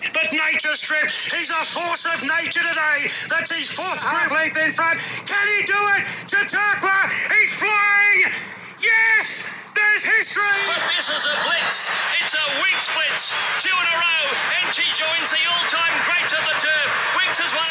[0.00, 3.04] But Nature Strip, he's a force of nature today.
[3.28, 4.98] That's his fourth half length in front.
[5.28, 6.08] Can he do it?
[6.24, 8.32] Chautauqua, he's flying.
[8.80, 9.44] Yes,
[9.76, 10.42] there's history.
[10.66, 11.92] But this is a blitz.
[12.24, 13.36] It's a Winx blitz.
[13.60, 14.24] Two in a row,
[14.64, 16.90] and she joins the all-time greats of the turf.
[17.20, 17.68] Winx has won.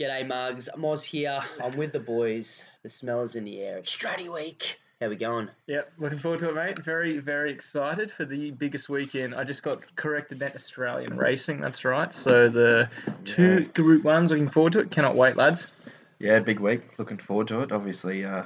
[0.00, 0.70] G'day, mugs.
[0.78, 1.44] Moz here.
[1.62, 2.64] I'm with the boys.
[2.82, 3.76] The smell is in the air.
[3.78, 4.79] It's Stratty week.
[5.00, 5.48] How we going?
[5.66, 6.78] Yep, looking forward to it, mate.
[6.80, 9.34] Very, very excited for the biggest weekend.
[9.34, 11.58] I just got corrected that Australian racing.
[11.58, 12.12] That's right.
[12.12, 12.86] So the
[13.24, 14.30] two Group Ones.
[14.30, 14.90] Looking forward to it.
[14.90, 15.68] Cannot wait, lads.
[16.18, 16.98] Yeah, big week.
[16.98, 17.72] Looking forward to it.
[17.72, 18.42] Obviously, uh,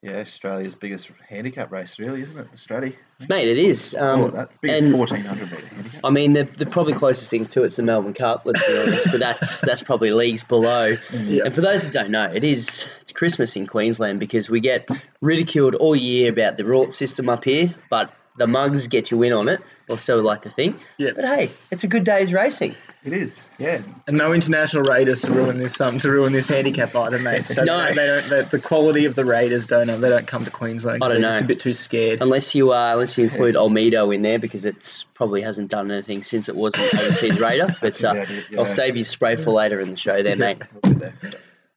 [0.00, 2.52] yeah, Australia's biggest handicap race, really, isn't it?
[2.52, 2.94] The Stratty.
[3.28, 3.96] Mate, it is.
[3.98, 6.00] Um, oh, that biggest 1400 metre handicap.
[6.04, 9.08] I mean, the, the probably closest things to it's the Melbourne Cup, let's be honest,
[9.10, 10.96] but that's that's probably leagues below.
[11.12, 11.46] Yeah.
[11.46, 14.88] And for those who don't know, it is it's Christmas in Queensland because we get
[15.20, 19.32] ridiculed all year about the rort system up here, but the mugs get you in
[19.32, 20.80] on it, or so we like to think.
[20.96, 21.10] Yeah.
[21.14, 22.74] But hey, it's a good day's racing.
[23.04, 23.80] It is, yeah.
[24.06, 27.46] And no international raiders to ruin this um, to ruin this handicap either, mate.
[27.46, 27.86] So No.
[27.88, 28.28] they, they don't.
[28.28, 29.88] They, the quality of the raiders don't.
[29.88, 31.02] um, They don't come to Queensland.
[31.02, 32.20] I don't they're just a bit too scared.
[32.20, 36.22] Unless you uh, unless you include Olmedo in there because it's probably hasn't done anything
[36.22, 37.74] since it was an overseas raider.
[37.80, 38.58] But uh, about it, yeah.
[38.58, 40.58] I'll save you spray for later in the show there, mate.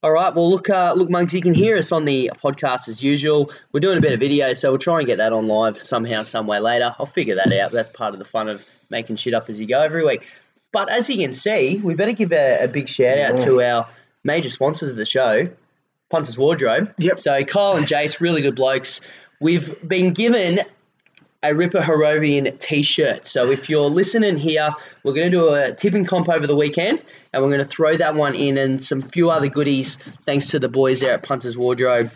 [0.04, 0.22] We'll get there.
[0.24, 0.36] All right.
[0.36, 3.52] Well, look, uh, look, Mugs, you can hear us on the podcast as usual.
[3.72, 6.24] We're doing a bit of video, so we'll try and get that on live somehow,
[6.24, 6.96] some way later.
[7.00, 7.72] I'll figure that out.
[7.72, 10.28] That's part of the fun of making shit up as you go every week.
[10.72, 13.88] But as you can see, we better give a, a big shout out to our
[14.24, 15.50] major sponsors of the show,
[16.10, 16.94] Punters Wardrobe.
[16.98, 17.20] Yep.
[17.20, 19.02] So Kyle and Jace, really good blokes.
[19.40, 20.62] We've been given
[21.44, 23.26] a Ripper Harovian t-shirt.
[23.26, 24.70] So if you're listening here,
[25.04, 27.98] we're going to do a tipping comp over the weekend, and we're going to throw
[27.98, 31.58] that one in and some few other goodies thanks to the boys there at Punters
[31.58, 32.12] Wardrobe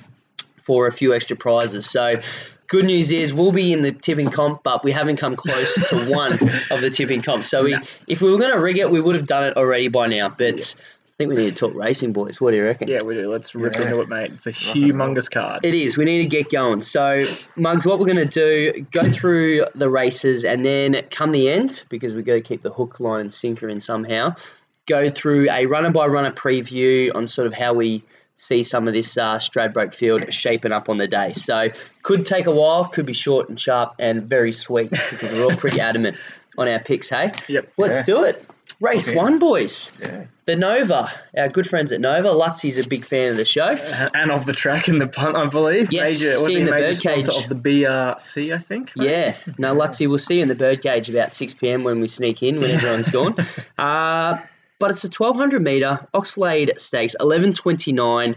[0.63, 1.89] for a few extra prizes.
[1.89, 2.21] So
[2.67, 6.05] good news is we'll be in the tipping comp, but we haven't come close to
[6.05, 6.33] one
[6.71, 7.49] of the tipping comps.
[7.49, 9.87] So we, if we were going to rig it, we would have done it already
[9.87, 10.29] by now.
[10.29, 12.41] But I think we need to talk racing, boys.
[12.41, 12.89] What do you reckon?
[12.89, 13.31] yeah, we do.
[13.31, 13.83] Let's rip Yeah.
[13.88, 14.31] into it, mate.
[14.34, 15.62] It's a humongous card.
[15.63, 15.97] It is.
[15.97, 16.81] We need to get going.
[16.81, 17.23] So,
[17.56, 21.84] Mugs, what we're going to do, go through the races and then come the end,
[21.89, 24.35] because we've got to keep the hook, line, and sinker in somehow,
[24.88, 28.03] go through a runner by runner preview on sort of how we
[28.38, 31.31] see some of this uh, Stradbroke field shaping up on the day.
[31.34, 31.69] So,
[32.03, 35.56] could take a while, could be short and sharp and very sweet, because we're all
[35.56, 36.18] pretty adamant
[36.57, 37.31] on our picks, hey?
[37.47, 37.72] Yep.
[37.78, 38.03] Let's Yeah.
[38.03, 38.45] do it.
[38.81, 39.16] Race Okay.
[39.18, 39.91] one, boys.
[40.02, 40.25] Yeah.
[40.46, 42.28] The Nova, our good friends at Nova.
[42.30, 43.69] Lutzie's a big fan of the show.
[43.69, 45.91] and of the track and the punt, I believe.
[45.91, 47.28] Yes, major, see in the major birdcage.
[47.30, 48.96] of the BRC, I think.
[48.96, 49.09] mate?
[49.09, 49.36] Yeah.
[49.58, 51.84] No, Lutzy, we'll see you in the birdcage about 6 p.m.
[51.84, 53.36] when we sneak in, when everyone's gone.
[53.80, 54.38] Uh,
[54.78, 58.36] but it's a 1200 metre Oxlade Stakes, 11.29.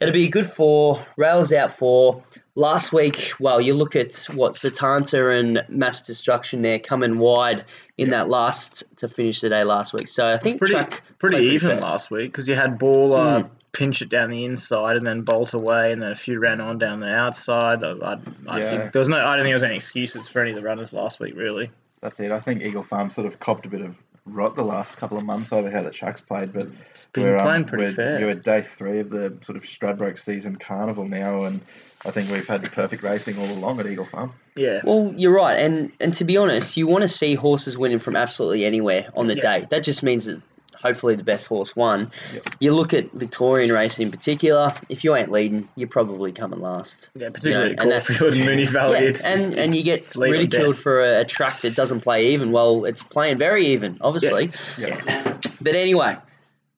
[0.00, 1.06] It'll be a good four.
[1.16, 2.22] Rails out four.
[2.58, 7.66] Last week, well, you look at what Satanta and Mass Destruction there coming wide
[7.98, 10.08] in that last to finish the day last week.
[10.08, 11.80] So I think pretty track pretty even fair.
[11.82, 13.50] last week because you had Baller Mm.
[13.72, 16.78] pinch it down the inside and then bolt away, and then a few ran on
[16.78, 17.84] down the outside.
[17.84, 18.16] I, I,
[18.48, 18.70] I Yeah.
[18.70, 19.18] think there was no.
[19.18, 21.70] I don't think there was any excuses for any of the runners last week, really.
[22.00, 22.32] That's it.
[22.32, 23.94] I think Eagle Farm sort of copped a bit of
[24.24, 26.68] rot the last couple of months over how the track's played, but
[27.12, 28.18] been we're, um, playing pretty we're, fair.
[28.18, 31.60] You're at day three of the sort of Stradbroke season carnival now, and
[32.06, 34.32] I think we've had the perfect racing all along at Eagle Farm.
[34.54, 34.80] Yeah.
[34.84, 38.14] Well, you're right, and and to be honest, you want to see horses winning from
[38.16, 39.42] absolutely anywhere on the Yeah.
[39.60, 39.66] day.
[39.70, 40.40] That just means that
[40.74, 42.10] hopefully the best horse won.
[42.34, 42.48] Yep.
[42.60, 44.72] You look at Victorian racing in particular.
[44.88, 47.08] If you ain't leading, you're probably coming last.
[47.14, 49.00] Yeah, particularly and at that's- Caulfield and Moonee Valley.
[49.00, 51.60] Yeah, it's and just- and it's- you get it's lead ridiculed for a, a track
[51.62, 52.52] that doesn't play even.
[52.52, 54.52] Well, it's playing very even, obviously.
[54.78, 55.38] Yeah.
[55.60, 56.16] But anyway,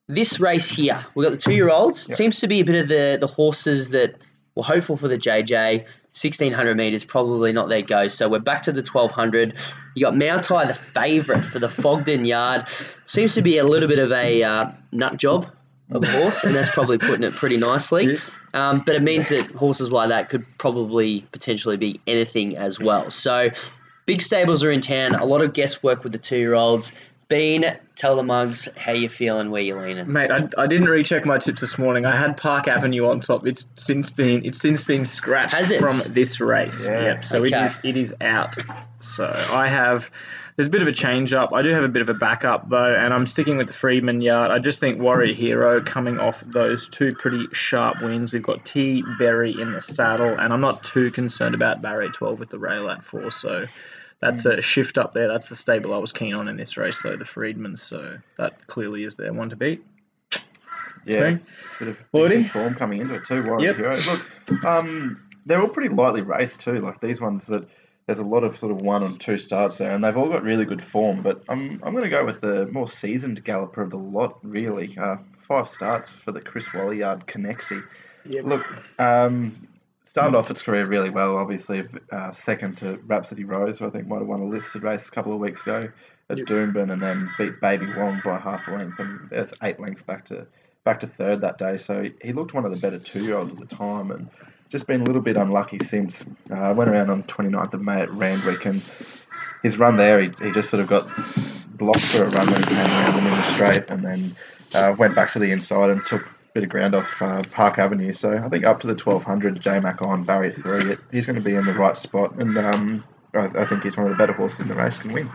[0.07, 2.07] this race here, we've got the two year olds.
[2.07, 2.17] Yep.
[2.17, 4.15] Seems to be a bit of the, the horses that
[4.59, 5.85] were hopeful for the JJ.
[6.11, 8.07] 1600 metres, probably not their go.
[8.07, 9.53] So we're back to the 1200.
[9.95, 12.65] You got Mautai, the favourite for the Fogden Yard.
[13.05, 15.45] Seems to be a little bit of a uh, nut job
[15.91, 18.17] of a horse, and that's probably putting it pretty nicely.
[18.55, 23.11] Um, but it means that horses like that could probably potentially be anything as well.
[23.11, 23.49] So
[24.07, 25.13] big stables are in town.
[25.13, 26.91] A lot of guesswork with the two year olds.
[27.29, 30.11] Bean, tell the mugs how you feeling, where you're leaning.
[30.11, 32.03] Mate, I, I didn't recheck my tips this morning.
[32.05, 33.45] I had Park Avenue on top.
[33.45, 35.79] It's since been it's since been scratched Has it?
[35.79, 36.89] from this race.
[36.89, 37.03] Yeah.
[37.03, 37.25] Yep.
[37.25, 37.55] So Okay.
[37.55, 38.57] it is it is out.
[38.99, 40.09] So I have
[40.55, 41.53] there's a bit of a change up.
[41.53, 44.21] I do have a bit of a backup though, and I'm sticking with the Freedman
[44.21, 44.49] yard.
[44.49, 48.33] I just think Warrior Hero coming off those two pretty sharp wins.
[48.33, 52.39] We've got T Berry in the saddle, and I'm not too concerned about barrier 12
[52.39, 53.29] with the rail at four.
[53.29, 53.67] So
[54.21, 55.27] that's a shift up there.
[55.27, 57.75] That's the stable I was keen on in this race, though, the Freedman.
[57.77, 59.83] So that clearly is their one to beat.
[61.05, 61.39] Yeah, me.
[61.79, 62.27] bit of Lloydie?
[62.27, 63.43] decent form coming into it too.
[63.43, 63.75] Warrior Yep.
[63.77, 63.97] Hero.
[63.97, 66.79] Look, um, they're all pretty lightly raced too.
[66.81, 67.67] Like these ones that
[68.05, 70.43] there's a lot of sort of one and two starts there, and they've all got
[70.43, 71.21] really good form.
[71.21, 74.39] But I'm I'm going to go with the more seasoned galloper of the lot.
[74.43, 75.17] Really, uh,
[75.47, 77.83] five starts for the Chris Waller yard Connexy.
[78.25, 78.41] Yeah.
[78.43, 78.65] Look,
[78.99, 79.68] um,
[80.09, 81.37] started off its career really well.
[81.37, 85.07] Obviously, uh, second to Rhapsody Rose, who I think might have won a listed race
[85.07, 85.87] a couple of weeks ago
[86.31, 90.01] at Doomben, and then beat Baby Wong by half a length, and there's eight lengths
[90.01, 90.47] back to
[90.83, 91.77] back to third that day.
[91.77, 94.29] So he looked one of the better two year olds at the time, and
[94.69, 96.25] just been a little bit unlucky since.
[96.49, 98.81] Uh, I went around on 29th of May at Randwick, and
[99.61, 101.07] his run there, he, he just sort of got
[101.77, 104.35] blocked for a run when he came around and in the straight, and then
[104.73, 106.27] uh, went back to the inside and took
[106.59, 108.11] bit of ground off uh, Park Avenue.
[108.13, 111.35] So I think up to the 1200, J Mac on barrier three, it, he's going
[111.37, 113.03] to be in the right spot, and um,
[113.33, 115.29] I, I think he's one of the better horses in the race, can win.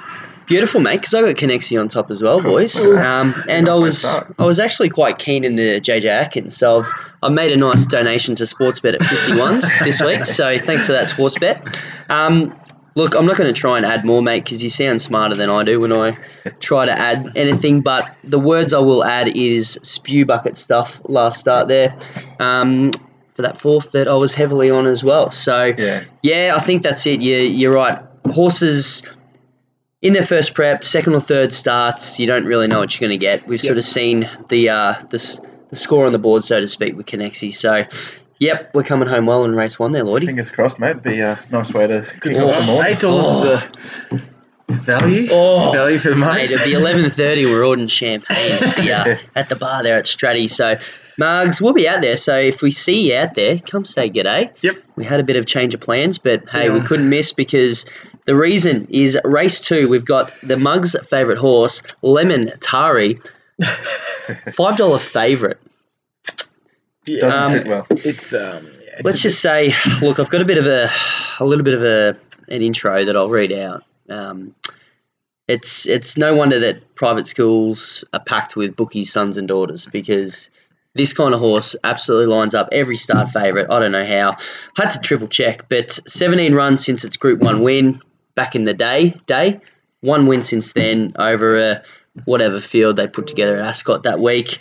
[0.47, 1.01] Beautiful, mate.
[1.01, 2.51] Because I got Connexy on top as well, Cool.
[2.53, 2.77] boys.
[2.77, 4.35] Um, and I Nice way to was.
[4.39, 6.93] I was actually quite keen in the JJ Atkins, so I've,
[7.23, 10.27] I made a nice donation to Sportsbet at 51s this week.
[10.27, 11.79] So thanks for that, Sportsbet.
[12.11, 12.55] Um,
[12.95, 15.51] look, I'm not going to try and add more, mate, because you sound smarter than
[15.51, 16.17] I do when I
[16.61, 17.81] try to add anything.
[17.81, 20.99] But the words I will add is spew bucket stuff.
[21.09, 21.99] Last start there.
[22.41, 22.93] Um,
[23.35, 25.31] for that fourth that I was heavily on as well.
[25.31, 26.05] So Yeah.
[26.23, 27.21] yeah, I think that's it.
[27.21, 27.99] You, you're right.
[28.31, 29.03] Horses
[30.03, 33.19] in their first prep, second or third starts, you don't really know what you're going
[33.19, 33.47] to get.
[33.49, 36.95] We've sort of seen the uh, the, the score on the board, so to speak,
[36.97, 37.53] with Connexy.
[37.55, 37.85] So,
[38.45, 40.27] yep, we're coming home well in race one there, Lloydie.
[40.27, 41.03] Fingers crossed, mate.
[41.03, 42.93] Be a nice way to kick off the morning.
[42.93, 43.71] Eight dollars is a
[44.69, 45.29] value.
[45.31, 45.73] Oh.
[45.73, 46.43] value for the Mate, money.
[46.45, 47.47] it'll be eleven thirty.
[47.47, 50.51] We're ordering champagne at the, uh, at the bar there at Stratty.
[50.51, 50.75] So,
[51.21, 52.17] Margs, we'll be out there.
[52.17, 54.51] So if we see you out there, come say g'day.
[54.63, 54.83] Yep.
[54.97, 57.85] We had a bit of change of plans, but hey, we couldn't miss because
[58.27, 59.89] the reason is race two.
[59.89, 63.21] We've got the Mugs' favourite horse, Lemon Tari,
[64.55, 65.59] five dollar favourite.
[67.05, 67.87] Doesn't Um, sit well.
[67.91, 68.67] It's um.
[68.67, 70.91] Yeah, it's Let's a just say, look, I've got a bit of a,
[71.41, 72.17] a little bit of a
[72.49, 73.85] an intro that I'll read out.
[74.09, 74.55] Um,
[75.49, 80.49] it's it's no wonder that private schools are packed with bookies' sons and daughters because
[80.95, 83.67] this kind of horse absolutely lines up every start favourite.
[83.71, 84.37] I don't know how.
[84.77, 88.01] Had to triple check, but 17 runs since its Group One win
[88.37, 89.15] back in the day.
[89.27, 89.61] Day
[90.01, 91.83] one win since then over a
[92.27, 94.61] whatever field they put together at Ascot that week.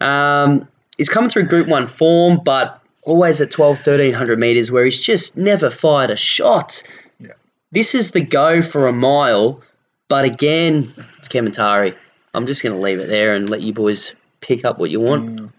[0.00, 0.66] Um,
[0.98, 5.36] he's coming through Group One form, but always at 12, 1300 meters where he's just
[5.36, 6.82] never fired a shot.
[7.18, 7.32] Yeah.
[7.72, 9.62] This is the go for a mile,
[10.08, 11.96] but again, it's Kementari.
[12.34, 15.00] I'm just going to leave it there and let you boys pick up what you
[15.00, 15.50] want.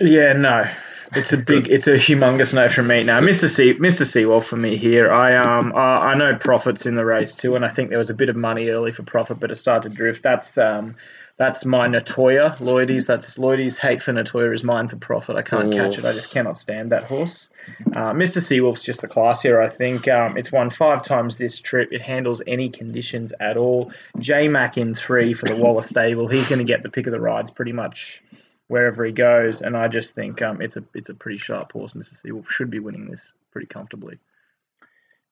[0.00, 0.68] Yeah, no.
[1.14, 3.04] It's a big, it's a humongous no from me.
[3.04, 3.48] Now, Mr.
[3.48, 4.02] Sea, Mr.
[4.02, 5.12] Seawolf for me here.
[5.12, 8.10] I um, I, I know profits in the race too, and I think there was
[8.10, 10.24] a bit of money early for profit, but it started to drift.
[10.24, 10.96] That's um,
[11.38, 13.06] that's my Natoya, Lloydie's.
[13.06, 15.36] That's Lloydie's hate for Natoya is mine for profit.
[15.36, 15.76] I can't Oh.
[15.76, 16.04] catch it.
[16.04, 17.48] I just cannot stand that horse.
[17.94, 18.38] Uh, Mr.
[18.40, 19.60] Seawolf's just the class here.
[19.60, 21.92] I think um, it's won five times this trip.
[21.92, 23.92] It handles any conditions at all.
[24.18, 26.26] J Mac in three for the Waller stable.
[26.28, 28.22] He's going to get the pick of the rides pretty much
[28.68, 31.92] wherever he goes, and I just think um, it's a it's a pretty sharp horse.
[31.92, 32.14] Mr.
[32.24, 33.20] Seawolf should be winning this
[33.52, 34.18] pretty comfortably.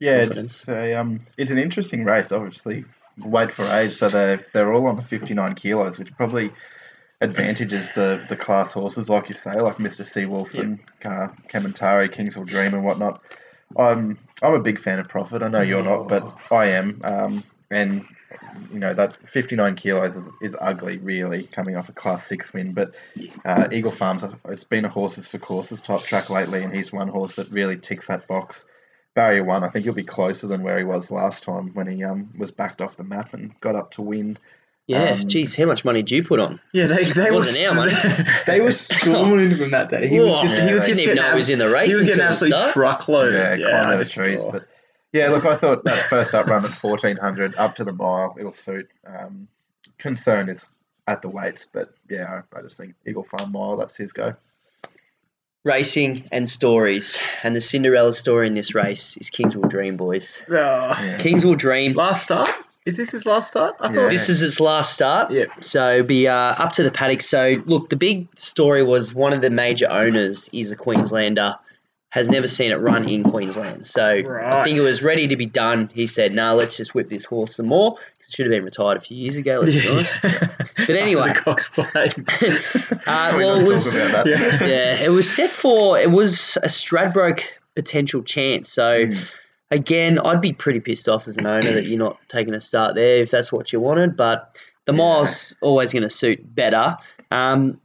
[0.00, 0.54] Yeah, confidence.
[0.60, 2.30] it's a, um, it's an interesting race.
[2.32, 2.84] Obviously,
[3.18, 6.50] weight for age, so they're they're all on the fifty nine kilos, which probably
[7.20, 12.46] advantages the the class horses, like you say, like Mister Seawolf and uh, Kementari, Kingsville
[12.46, 13.22] Dream, and whatnot.
[13.76, 15.42] I'm I'm a big fan of Profit.
[15.42, 17.00] I know you're not, but I am.
[17.04, 18.04] Um, and
[18.72, 22.72] you know that 59 kilos is, is ugly, really, coming off a Class Six win.
[22.72, 22.94] But
[23.44, 27.08] uh, Eagle Farms, it's been a horses for courses type track lately, and he's one
[27.08, 28.64] horse that really ticks that box
[29.14, 32.02] barrier one, I think he'll be closer than where he was last time when he
[32.04, 34.38] um, was backed off the map and got up to win.
[34.86, 36.60] Yeah, Um, geez, how much money did you put on?
[36.72, 37.92] Yeah, they, they Wasn't our money.
[38.46, 40.08] they were storming him that day.
[40.08, 40.42] He was Whoa.
[40.42, 41.88] just Yeah, he was they just didn't even getting know he was in the race
[41.88, 42.72] He was getting absolutely start.
[42.74, 43.34] truckloaded.
[43.34, 44.42] yeah, Yeah, climbed I out of just- trees.
[44.44, 44.50] oh.
[44.52, 44.68] But
[45.14, 48.52] yeah, look, I thought that first up run at 1400 up to the mile, it'll
[48.52, 48.88] suit.
[49.06, 49.48] Um,
[49.96, 50.72] concern is
[51.06, 54.34] at the weights, but yeah, I, I just think Eagle Farm Mile, that's his go.
[55.64, 57.18] Racing and stories.
[57.42, 60.40] And the Cinderella story in this race is Kings Will Dream, boys.
[60.50, 60.52] Oh.
[60.52, 61.16] Yeah.
[61.18, 61.94] Kings Will Dream.
[61.94, 62.50] Last start?
[62.84, 63.74] Is this his last start?
[63.80, 63.92] I Yeah.
[63.92, 65.30] thought This is its last start.
[65.30, 65.46] Yeah.
[65.62, 67.22] So be uh, up to the paddock.
[67.22, 71.54] So look, the big story was one of the major owners is a Queenslander,
[72.14, 73.84] has never seen it run in Queensland.
[73.88, 75.90] So I think it was ready to be done.
[75.92, 77.98] He said, "No, let's just whip this horse some more.
[78.20, 79.58] It should have been retired a few years ago.
[79.60, 80.16] Let's be honest."
[80.76, 81.32] But anyway.
[81.32, 82.14] the Cox Plate.
[83.06, 83.96] Uh, well, it was?
[83.96, 84.22] Yeah.
[84.26, 87.42] yeah, it was set for it was a Stradbroke
[87.74, 88.72] potential chance.
[88.72, 89.28] So Mm.
[89.72, 92.94] again, I'd be pretty pissed off as an owner that you're not taking a start
[92.94, 94.16] there if that's what you wanted.
[94.16, 94.56] But
[94.86, 96.96] the mile's always going to suit better.
[97.32, 97.80] Um,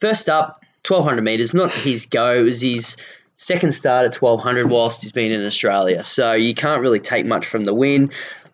[0.00, 2.34] first up, 1200 meters, not his go.
[2.38, 2.96] It was his
[3.36, 6.02] second start at 1200 whilst he's been in Australia.
[6.04, 8.10] So you can't really take much from the win.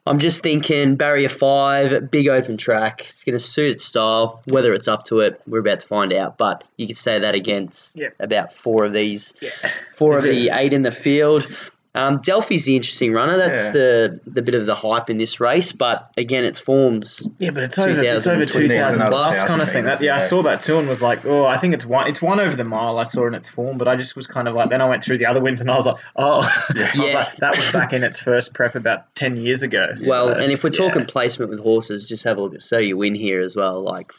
[0.06, 3.06] I'm just thinking barrier five, big open track.
[3.10, 4.42] It's going to suit its style.
[4.46, 6.38] Whether it's up to it, we're about to find out.
[6.38, 8.08] But you could say that against Yeah.
[8.18, 9.50] about four of these, Yeah.
[9.96, 11.46] four Is of the eight in the field.
[11.97, 13.37] Um, Delphi's the interesting runner.
[13.37, 13.70] That's Yeah.
[13.73, 15.73] the the bit of the hype in this race.
[15.73, 19.49] But again, its forms Yeah, but it's over, it's 2000, over 2,000 another plus 1,000
[19.49, 19.85] kind of thing.
[19.85, 22.06] That, metres, yeah, I saw that too and was like, oh, I think it's one.
[22.06, 22.99] It's one over the mile.
[22.99, 24.70] I saw in its form, but I just was kind of like.
[24.70, 27.12] Then I went through the other wins and I was like, oh, I was Yeah.
[27.14, 29.88] like, that was back in its first prep about 10 years ago.
[30.06, 30.88] Well, So, and if we're yeah.
[30.88, 33.82] talking placement with horses, just have a look at So You Win here as well.
[33.82, 34.12] Like,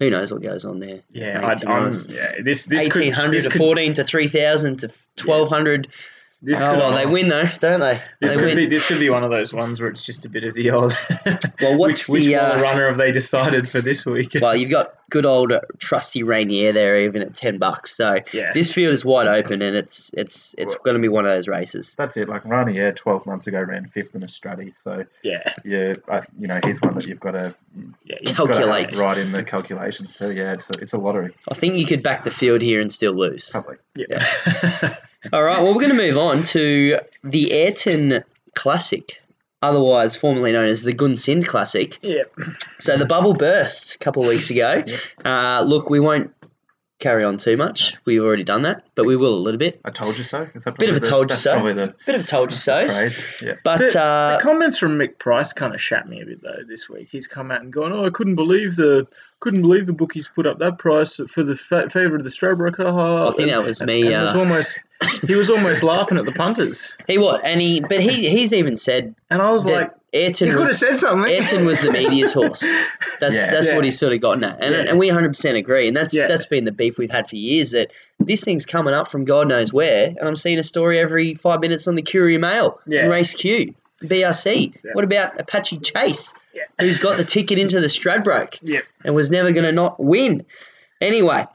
[0.00, 0.98] who knows what goes on there?
[1.12, 4.88] yeah, mate, I, I'm, yeah, this this could this to could, 14 to 3000 to
[5.24, 5.86] 1200.
[6.42, 8.00] This oh, could well, they win though, don't they?
[8.20, 8.56] This they could win.
[8.56, 10.70] be this could be one of those ones where it's just a bit of the
[10.70, 10.96] old.
[11.60, 14.32] Well, what's which which the, Waller uh, runner have they decided for this week?
[14.40, 17.96] well, you've got good old trusty Rainier there, even at 10 bucks.
[17.96, 21.26] So yeah, this field is wide open, and it's it's it's going to be one
[21.26, 21.92] of those races.
[21.98, 22.28] That's it.
[22.28, 24.72] Like Rainier, yeah, 12 months ago ran fifth in Australia.
[24.82, 27.54] So, yeah, yeah, I, you know, he's one that you've got to
[28.04, 28.32] yeah.
[28.34, 28.94] Calculate.
[28.96, 30.32] right in the calculations too.
[30.32, 31.34] Yeah, it's a, it's a lottery.
[31.48, 33.48] I think you could back the field here and still lose.
[33.50, 33.76] Probably.
[33.96, 34.96] Yeah.
[35.32, 38.24] All right, well, we're going to move on to the Ayrton
[38.54, 39.19] Classic,
[39.62, 41.98] otherwise formerly known as the Gunsynd Classic.
[42.02, 42.22] yeah.
[42.78, 44.82] So the bubble burst a couple of weeks ago.
[45.24, 46.32] Uh, look, we won't
[46.98, 47.96] carry on too much.
[48.04, 49.80] We've already done that, but we will a little bit.
[49.86, 50.46] I told you so.
[50.54, 51.62] Is that Bit of a the- told you so.
[51.74, 52.80] The Bit of a told you so.
[53.42, 53.54] Yeah.
[53.64, 56.62] But The, uh, the comments from Mick Price kind of shat me a bit though
[56.68, 57.08] this week.
[57.10, 59.06] He's come out and gone, "Oh, I couldn't believe the
[59.40, 62.76] couldn't believe the bookies put up that price for the fa- favourite of the Stradbroke."
[62.76, 64.78] ha, ha." I think that was me, and it was uh, almost
[65.26, 67.40] he was almost laughing at the punters, he what?
[67.44, 70.66] And he, but he, he's even said and I was that like, Ayrton "You could
[70.68, 72.60] have said something." Ayrton was the media's horse.
[73.20, 73.50] That's Yeah.
[73.50, 73.76] that's Yeah.
[73.76, 74.84] what he's sort of gotten at, and Yeah.
[74.88, 75.86] and we 100 percent agree.
[75.88, 76.26] And that's Yeah.
[76.26, 77.70] that's been the beef we've had for years.
[77.72, 81.34] That this thing's coming up from God knows where, and I'm seeing a story every
[81.34, 83.00] five minutes on the Courier Mail Yeah.
[83.02, 84.74] and Race Q, BRC.
[84.84, 84.90] Yeah.
[84.92, 86.62] What about Apache Chase, Yeah.
[86.80, 88.80] who's got the ticket into the Stradbroke Yeah.
[89.04, 90.44] and was never going to not win?
[91.00, 91.46] Anyway.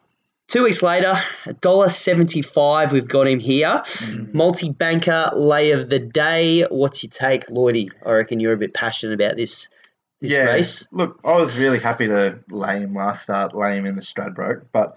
[0.48, 3.82] Two weeks later, $1.75, we've got him here.
[3.84, 4.38] Mm-hmm.
[4.38, 6.62] Multi banker lay of the day.
[6.64, 7.90] What's your take, Lloydie?
[8.06, 9.70] I reckon you're a bit passionate about this
[10.22, 10.44] this yeah.
[10.44, 10.86] race.
[10.92, 14.62] Look, I was really happy to lay him last start, lay him in the Stradbroke,
[14.72, 14.96] but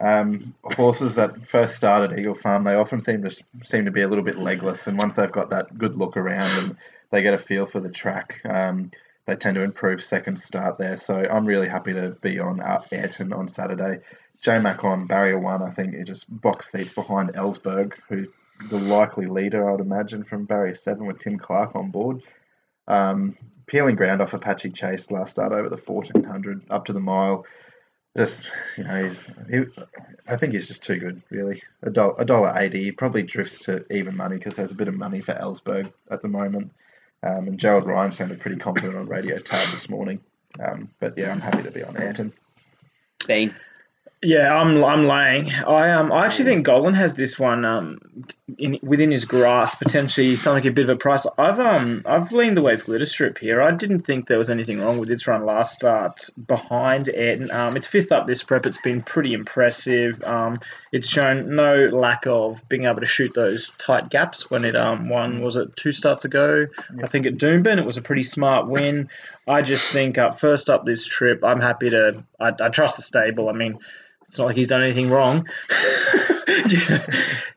[0.00, 4.02] um, horses that first started at Eagle Farm, they often seem to seem to be
[4.02, 6.76] a little bit legless, and once they've got that good look around and
[7.10, 8.90] they get a feel for the track, um,
[9.26, 10.96] they tend to improve second start there.
[10.96, 14.00] So I'm really happy to be on uh, Ayrton on Saturday.
[14.40, 18.26] J Mac on barrier one, I think it just box seats behind Ellsberg, who
[18.70, 22.22] the likely leader, I would imagine, from barrier seven with Tim Clark on board.
[22.88, 27.44] Um, peeling ground off Apache Chase last start over the 1400 up to the mile.
[28.16, 29.64] Just you know, he's he,
[30.26, 31.62] I think he's just too good, really.
[31.82, 32.82] A dollar, eighty.
[32.82, 36.20] He probably drifts to even money because there's a bit of money for Ellsberg at
[36.20, 36.72] the moment.
[37.22, 40.20] Um, and Gerald Ryan sounded pretty confident on Radio Tab this morning.
[40.58, 42.32] Um, but yeah, I'm happy to be on Ayrton.
[43.26, 43.54] Bean.
[44.22, 45.50] Yeah, I'm I'm laying.
[45.50, 47.98] I um I actually think Gollan has this one um
[48.58, 51.26] in, within his grasp potentially something a bit of a price.
[51.38, 53.62] I've um I've leaned the way for Glitter Strip here.
[53.62, 57.50] I didn't think there was anything wrong with its run last start behind Ayrton.
[57.50, 58.66] Um, it's fifth up this prep.
[58.66, 60.22] It's been pretty impressive.
[60.24, 60.60] Um,
[60.92, 65.08] it's shown no lack of being able to shoot those tight gaps when it um
[65.08, 65.40] won.
[65.40, 66.66] Was it two starts ago?
[67.02, 69.08] I think at Doomben it was a pretty smart win.
[69.48, 72.22] I just think uh, first up this trip, I'm happy to.
[72.38, 73.48] I, I trust the stable.
[73.48, 73.78] I mean,
[74.30, 75.44] it's not like he's done anything wrong.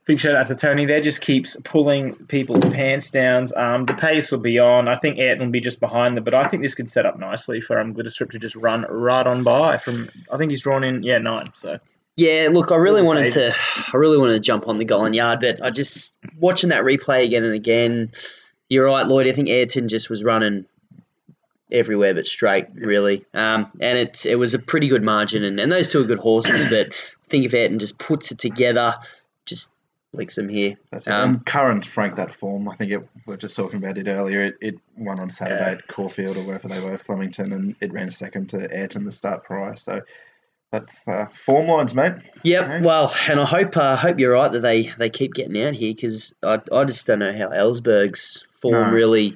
[0.06, 1.02] Big shout out to Tony there.
[1.02, 3.46] Just keeps pulling people's pants down.
[3.56, 4.88] Um, the pace will be on.
[4.88, 7.20] I think Ayrton will be just behind them, but I think this could set up
[7.20, 9.78] nicely for um, Glitter Strip to just run right on by.
[9.78, 11.54] From I think he's drawn in yeah nine.
[11.62, 11.78] So
[12.16, 13.56] Yeah, look, I really wanted to.
[13.94, 17.24] I really wanted to jump on the Gollan yard, but I just watching that replay
[17.24, 18.12] again and again.
[18.68, 19.28] You're right, Lloyd.
[19.28, 20.66] I think Ayrton just was running
[21.72, 23.26] everywhere but straight, really.
[23.34, 26.20] Um, and it it was a pretty good margin, and, and those two are good
[26.20, 26.66] horses.
[26.70, 28.96] but I think if Ayrton just puts it together,
[29.46, 29.70] just
[30.14, 30.76] licks them here.
[30.92, 31.08] That's.
[31.08, 32.70] Um, current Frank that form.
[32.70, 34.42] I think it, we were just talking about it earlier.
[34.42, 35.72] It, it won on Saturday Yeah.
[35.78, 39.44] at Caulfield or wherever they were, Flemington, and it ran second to Ayrton the start
[39.44, 39.76] prior.
[39.76, 40.02] So
[40.72, 42.14] that's uh, form lines, mate.
[42.44, 42.84] Yep.
[42.84, 45.94] Well, and I hope uh, hope you're right that they, they keep getting out here
[45.96, 48.92] because I, I just don't know how Ellsberg's form No.
[48.92, 49.36] really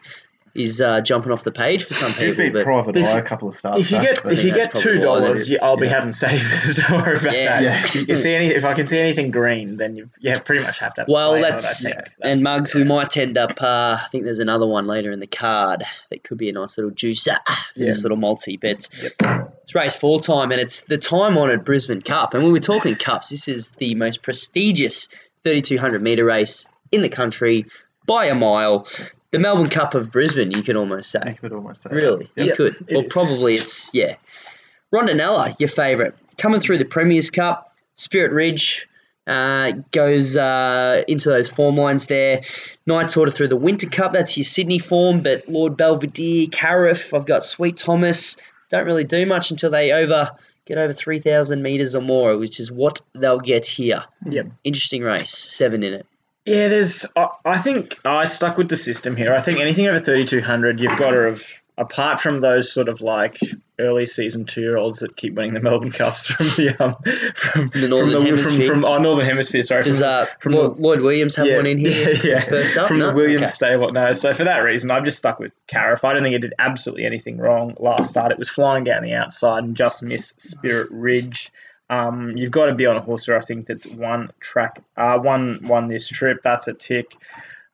[0.58, 2.36] is uh, jumping off the page for some Did people.
[2.46, 3.80] beat But Private Eye a couple of starts.
[3.82, 5.52] if you get if you get two probably why they dollars.
[5.62, 5.94] I'll be Yeah.
[5.94, 6.76] having savers.
[6.78, 7.46] Don't worry about Yeah.
[7.46, 7.64] that.
[7.64, 7.86] Yeah.
[8.02, 10.80] If you see any, if I can see anything green, then you yeah pretty much
[10.80, 11.02] have to.
[11.02, 11.96] Have Well, play on it, that's, I think.
[12.22, 12.74] and That's- mugs.
[12.74, 13.62] We might end up.
[13.62, 16.78] Uh, I think there's another one later in the card that could be a nice
[16.78, 17.38] little juicer.
[17.46, 19.14] for This little multi, but Yep.
[19.62, 22.34] it's race four time, and it's the time honoured Brisbane Cup.
[22.34, 25.08] And when we're talking cups, this is the most prestigious
[25.44, 27.66] 3200 metre race in the country
[28.06, 28.88] by a mile.
[29.32, 31.20] The Melbourne Cup of Brisbane, you could almost say.
[31.26, 31.90] You could almost say.
[31.92, 32.76] Really, you could.
[32.88, 33.12] it Well, is.
[33.12, 34.16] probably it's yeah.
[34.94, 37.76] Rondinella, your favourite, coming through the Premier's Cup.
[37.96, 38.88] Spirit Ridge
[39.26, 42.42] uh, goes uh, into those form lines there.
[42.86, 44.14] Night sort of through the Winter Cup.
[44.14, 45.22] That's your Sydney form.
[45.22, 48.38] But Lord Belvedere, Cariff, I've got Sweet Thomas.
[48.70, 50.32] Don't really do much until they over
[50.66, 54.04] get over three thousand meters or more, which is what they'll get here.
[54.26, 54.48] Yep.
[54.64, 56.06] Interesting race, seven in it.
[56.48, 57.06] Yeah, there's.
[57.16, 59.34] I, I think I stuck with the system here.
[59.36, 61.44] I think anything over 3,200, you've got to have,
[61.78, 63.38] apart from those sort of like
[63.80, 66.96] early season two year olds that keep winning the Melbourne Cups from the um
[67.36, 68.68] from The Northern from, the, from, Hemisphere.
[68.68, 69.62] from oh Northern Hemisphere.
[69.62, 72.12] Sorry, Does from, uh, from Lloyd, Lloyd Williams have yeah, one in here?
[72.12, 72.40] Yeah, yeah.
[72.40, 72.88] First up?
[72.88, 73.08] from No?
[73.10, 73.52] the Williams Okay.
[73.52, 73.92] stable.
[73.92, 76.04] No, so for that reason, I've just stuck with Cariff.
[76.06, 78.32] I don't think it did absolutely anything wrong last start.
[78.32, 81.52] It was flying down the outside and just missed Spirit Ridge.
[81.90, 85.60] Um, you've got to be on a horse I think, that's one track, uh, one
[85.68, 86.42] one this trip.
[86.44, 87.14] That's a tick.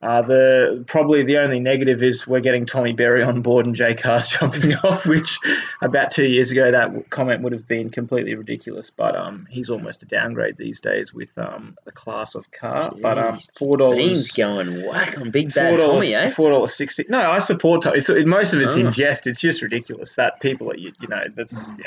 [0.03, 3.95] Uh, the probably the only negative is we're getting Tommy Berry on board and Jay
[3.95, 5.39] Cars jumping off, which
[5.81, 8.89] about two years ago that comment would have been completely ridiculous.
[8.89, 12.89] But um, he's almost a downgrade these days with um, the class of Kah.
[13.01, 14.31] But um, four Beans dollars.
[14.31, 16.27] going whack on big bad Tommy, eh?
[16.31, 17.05] four dollars sixty.
[17.07, 17.83] No, I support.
[17.83, 17.99] Tommy.
[17.99, 18.81] It's it, most of it's Oh.
[18.81, 19.25] in jest.
[19.25, 21.85] It's just ridiculous that people are you, you know that's yeah.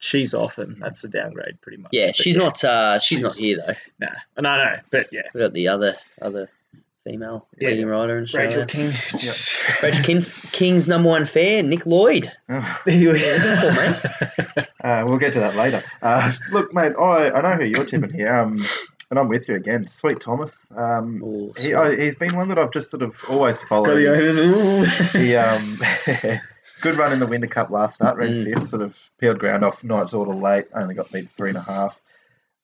[0.00, 1.90] She's off, and that's a downgrade pretty much.
[1.92, 2.62] Yeah, But she's not.
[2.62, 3.74] Uh, she's, not here though.
[3.98, 4.12] Nah,
[4.56, 6.48] no, no, but yeah, We got the other other
[7.04, 7.70] female Yeah.
[7.70, 8.48] leading rider in Australia.
[8.60, 8.92] Rachel King.
[9.82, 12.30] Rachel King, King's number one fair, Nick Lloyd.
[14.84, 15.82] Uh, we'll get to that later.
[16.02, 18.64] Uh, look, mate, I, I know who you're tipping here, um,
[19.10, 19.86] and I'm with you again.
[19.88, 20.66] Sweet Thomas.
[20.76, 23.98] Um, Oh, he, I, he's been one that I've just sort of always followed.
[23.98, 25.78] He, um,
[26.80, 28.44] good run in the Winter Cup last start, ran Mm.
[28.54, 31.62] fifth, sort of peeled ground off Knight's Order late, only got beat three and a
[31.62, 32.00] half.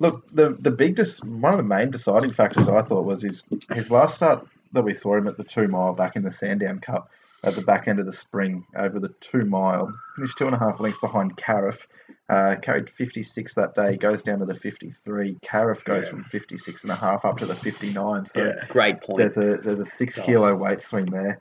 [0.00, 3.42] Look, the the big, dis- one of the main deciding factors I thought was his
[3.72, 6.80] his last start that we saw him at the two mile back in the Sandown
[6.80, 7.10] Cup
[7.44, 10.58] at the back end of the spring over the two mile, finished two and a
[10.58, 11.86] half lengths behind Cariff.
[12.28, 15.36] Uh, carried 56 that day, goes down to the 53.
[15.42, 16.10] Cariff goes Yeah.
[16.10, 18.24] from 56 and a half up to the 59.
[18.26, 18.64] So Yeah.
[18.68, 19.18] great point.
[19.18, 21.38] there's a there's a six kilo weight swing there.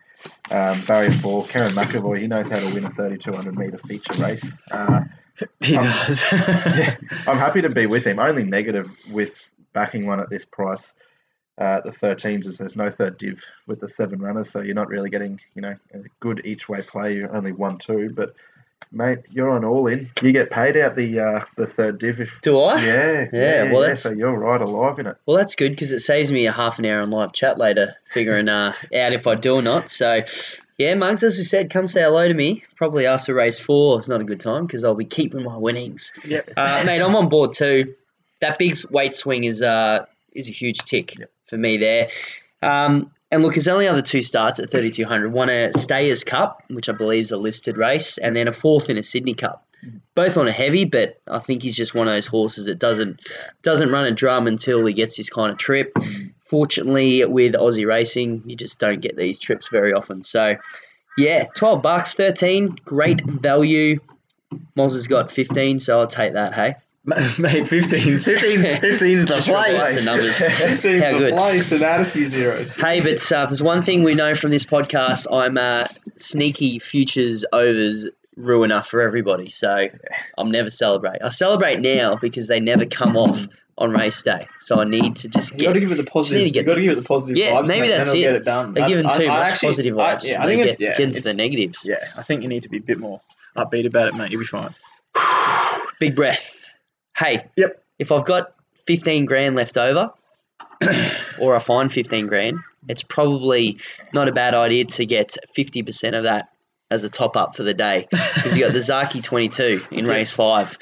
[0.52, 4.62] Um, barrier four, Kerrin McEvoy, he knows how to win a 3200 meter feature race.
[4.72, 5.02] Uh,
[5.62, 6.24] He Um, does.
[6.32, 6.96] yeah,
[7.28, 8.20] I'm happy to be with him.
[8.20, 9.36] Only negative with
[9.74, 10.94] backing one at this price.
[11.58, 14.88] Uh, the 13s is there's no third div with the seven runners, so you're not
[14.90, 17.14] really getting you know a good each way play.
[17.16, 18.34] You're only one two, but
[18.92, 20.10] mate, you're on all in.
[20.24, 22.20] You get paid out the uh, the third div.
[22.22, 22.82] If, Do I?
[22.84, 25.16] yeah, Yeah, well, that's- so you're right alive in it.
[25.28, 27.96] Well, that's good because it saves me a half an hour on live chat later,
[28.12, 29.92] figuring uh, out if I do or not.
[29.92, 30.22] So,
[30.80, 32.64] yeah, Mugs, as we said, come say hello to me.
[32.78, 34.00] Probably after race four.
[34.00, 36.12] It's not a good time because I'll be keeping my winnings.
[36.26, 36.50] Yep.
[36.58, 37.94] Uh, mate, I'm on board too.
[38.42, 41.16] That big weight swing is uh is a huge tick
[41.50, 42.10] for me there.
[42.62, 45.34] Um, and look, his only other two starts at 3200.
[45.34, 48.90] One a Stayers Cup, which I believe is a listed race, and then a fourth
[48.92, 49.66] in a Sydney Cup.
[50.16, 53.20] Both on a heavy, but I think he's just one of those horses that doesn't
[53.64, 55.98] doesn't run a drum until he gets this kind of trip.
[56.46, 60.22] Fortunately, with Aussie racing, you just don't get these trips very often.
[60.22, 60.56] So,
[61.18, 64.00] yeah, 12 bucks, 13, great value.
[64.78, 66.76] Moz has got 15, so I'll take that, hey?
[67.38, 68.18] Mate, 15.
[68.20, 70.06] 15 15's the Just replace the place.
[70.06, 70.36] numbers.
[70.38, 71.34] 15's How the good.
[71.34, 72.70] place and add a few zeros.
[72.72, 76.80] Hey, but uh, if there's one thing we know from this podcast, I'm a sneaky
[76.80, 79.50] futures overs ruiner for everybody.
[79.50, 79.88] So
[80.38, 81.22] I'm never celebrate.
[81.22, 84.48] I celebrate now because they never come off on race day.
[84.62, 86.46] So I need to just You got to give it the positive.
[86.46, 87.68] to get- got to give it the positive Yeah, vibes.
[87.68, 88.74] maybe mate, that's then it'll get it done.
[88.74, 90.24] They're giving That's- too I- I much actually- positive I- vibes.
[90.24, 91.86] yeah, I They think it's get yeah, against the it's- negatives.
[91.86, 93.20] Yeah, I think you need to be a bit more
[93.58, 94.32] upbeat about it, mate.
[94.32, 94.74] You'll be fine.
[96.00, 96.53] Big breath.
[97.24, 97.46] Hey.
[97.58, 97.84] Yep.
[98.00, 98.54] If I've got
[98.88, 100.10] 15 grand left over,
[101.40, 102.60] or I find 15 grand,
[102.90, 103.78] it's probably
[104.14, 106.50] not a bad idea to get 50% of that
[106.92, 110.32] as a top up for the day because you got the Zaki 22 in race
[110.32, 110.78] five.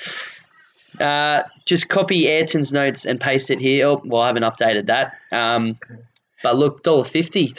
[1.00, 3.88] Uh, just copy Ayrton's notes and paste it here.
[3.88, 5.16] Oh, well, I haven't updated that.
[5.32, 5.78] Um,
[6.44, 7.56] but look, $1.50.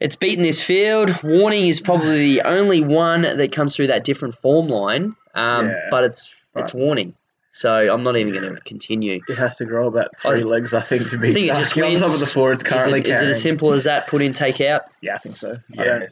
[0.00, 1.18] It's beaten this field.
[1.22, 5.88] Warning is probably the only one that comes through that different form line, um, Yeah.
[5.90, 7.14] but it's it's warning.
[7.54, 9.20] So I'm not even going to continue.
[9.28, 11.54] It has to grow about three I- legs, I think, to be I think it
[11.56, 12.00] just on wins.
[12.00, 12.52] top of the four.
[12.52, 13.30] It's currently is, it, is it carrying.
[13.30, 14.06] as simple as that?
[14.08, 14.82] Put in, take out.
[15.02, 15.58] Yeah, I think so.
[15.78, 16.10] I don't-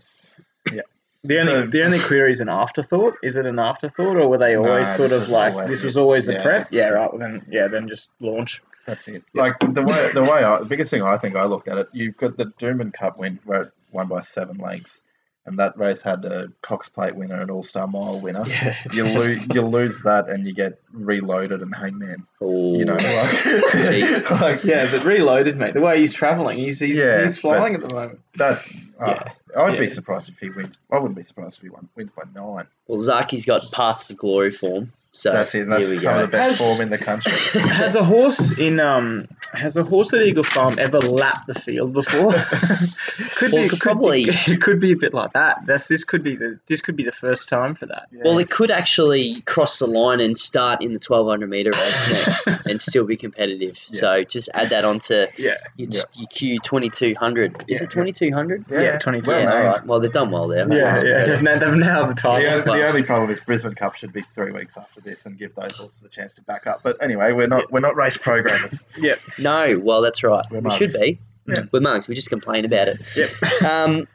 [1.22, 3.14] The only the only query is an afterthought.
[3.22, 5.96] Is it an afterthought, or were they No, always sort of like always this was
[5.98, 6.42] always the Yeah.
[6.42, 6.72] prep?
[6.72, 7.10] Yeah, right.
[7.12, 8.62] Well, then yeah, then just launch.
[8.86, 9.22] That's it.
[9.34, 11.88] Like the way the way I, the biggest thing I think I looked at it,
[11.92, 15.02] you've got the Doomben Cup win where it won by seven lengths.
[15.46, 18.44] And that race had a Cox Plate winner, and All Star Mile winner.
[18.46, 22.26] Yeah, You lose, you lose that, and you get reloaded and hangman.
[22.42, 24.30] Oh, You know, like, Jeez.
[24.40, 25.72] like Yeah, but reloaded, mate.
[25.74, 28.20] The way he's travelling, he's he's, Yeah, he's flying at the moment.
[28.36, 28.64] that.
[29.00, 29.06] Yeah.
[29.06, 29.30] uh,
[29.62, 29.80] I'd Yeah.
[29.80, 30.76] be surprised if he wins.
[30.92, 32.66] I wouldn't be surprised if he won, wins by nine.
[32.86, 34.92] well, Zaaki's got paths to glory form.
[35.12, 35.66] So That's it.
[35.66, 36.14] That's some go.
[36.14, 37.32] of the best Has- form in the country.
[37.60, 41.92] Has a horse in um has a horse at Eagle Farm ever lapped the field
[41.92, 42.32] before?
[43.34, 45.66] could Well, be could could probably- be, it could be a bit like that.
[45.66, 48.06] That's this could be the this could be the first time for that.
[48.12, 52.46] Well, it could actually cross the line and start in the 1200 meter race next
[52.66, 53.78] and still be competitive.
[53.88, 54.00] Yeah.
[54.00, 56.00] So just add that onto Yeah, your, Yeah.
[56.14, 57.64] your Q 2200.
[57.68, 57.84] Is Yeah.
[57.86, 58.64] it 2200?
[58.70, 59.28] yeah, 22.
[59.30, 59.56] Well yeah, named.
[59.56, 59.86] all right.
[59.86, 60.72] Well, they've done well there.
[60.72, 61.24] yeah, yeah.
[61.26, 62.50] They've now, they've now the The, title.
[62.52, 65.54] only- the only problem is Brisbane Cup should be three weeks after this and give
[65.54, 66.80] those horses a chance to back up.
[66.82, 68.82] But anyway, we're not we're not race programmers.
[68.98, 70.44] Yeah, No, well, that's right.
[70.50, 71.18] We're we should be.
[71.46, 71.64] Yeah.
[71.72, 72.06] We're mugs.
[72.08, 73.00] We just complain about it.
[73.16, 73.28] yeah.
[73.84, 74.06] Um,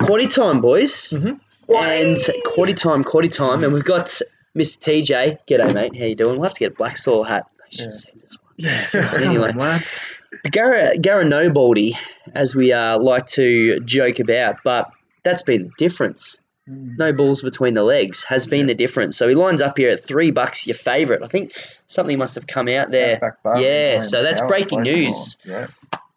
[0.00, 1.10] quaddy time, boys.
[1.10, 1.38] Mhm.
[1.68, 3.64] And quaddy time, quaddy time.
[3.64, 4.06] And we've got
[4.56, 4.78] Mr.
[4.78, 5.38] TJ.
[5.48, 5.96] G'day, mate.
[5.98, 6.32] How you doing?
[6.38, 7.46] We'll have to get a black soil hat.
[7.62, 7.84] I should Yeah.
[7.86, 8.52] have seen this one.
[8.56, 9.10] yeah.
[9.14, 9.46] Anyway.
[9.48, 9.98] Come on, lads.
[10.50, 11.96] Garra Garanobaldi,
[12.34, 14.90] as we uh, like to joke about, but
[15.22, 16.38] that's been the difference.
[16.66, 19.16] No balls between the legs has been the difference.
[19.16, 21.22] So he lines up here at three bucks, your favourite.
[21.22, 21.52] I think
[21.88, 23.36] something must have come out there.
[23.42, 25.36] Bar, Yeah, so that's breaking news.
[25.44, 25.66] Yeah.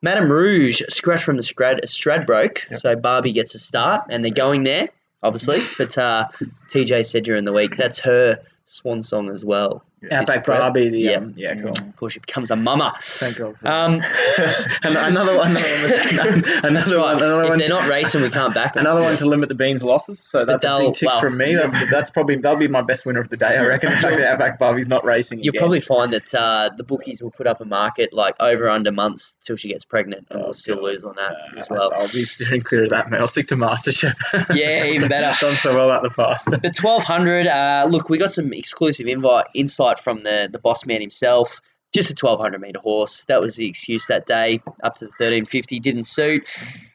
[0.02, 2.60] Madame Rouge, scratch from the Strad- Stradbroke.
[2.70, 2.80] Yep.
[2.80, 4.90] So Barbie gets a start, and they're going there,
[5.24, 5.62] obviously.
[5.78, 6.28] But uh,
[6.72, 9.84] TJ said during the week that's her swan song as well.
[10.12, 10.90] Outback Barbie.
[10.90, 11.12] The Yeah.
[11.18, 11.72] um, yeah, cool.
[11.74, 12.94] Before she becomes a mama.
[13.20, 13.56] Thank God.
[13.66, 14.02] Um,
[14.84, 17.60] and another one, another one, another one, another if one.
[17.60, 18.82] they're not racing, we can't back them.
[18.86, 21.56] Another one to limit the beans losses, so that's a big tick well- from me.
[21.56, 23.58] That's that's probably that'll be my best winner of the day.
[23.58, 25.40] I reckon the fact that Outback Barbie's not racing.
[25.44, 25.60] You'll again.
[25.62, 29.36] probably find that uh, the bookies will put up a market like over under months
[29.46, 30.84] till she gets pregnant, and Oh, we'll still God.
[30.84, 31.92] lose on that Uh, as well.
[31.96, 33.20] I'll be steering clear of that, mate.
[33.20, 34.16] I'll stick to MasterChef.
[34.56, 35.36] Yeah, even better.
[35.42, 36.46] Done so well at the fast.
[36.52, 37.48] The twelve hundred.
[37.48, 41.60] Uh, look, we got some exclusive invite insight from the the boss man himself.
[41.94, 43.24] Just a twelve hundred meter horse.
[43.28, 44.62] That was the excuse that day.
[44.84, 46.44] Up to the thirteen fifty didn't suit.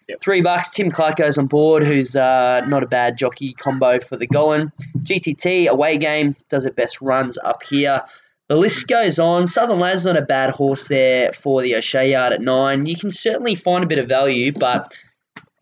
[0.08, 0.20] Yep.
[0.20, 0.70] Three bucks.
[0.70, 4.70] Tim Clark goes on board, who's uh, not a bad jockey combo for the Gollan.
[4.98, 8.02] GTT away game does it best runs up here.
[8.48, 9.48] The list goes on.
[9.48, 12.84] Southern Lad's not a bad horse there for the O'Shea yard at nine.
[12.84, 14.92] You can certainly find a bit of value, but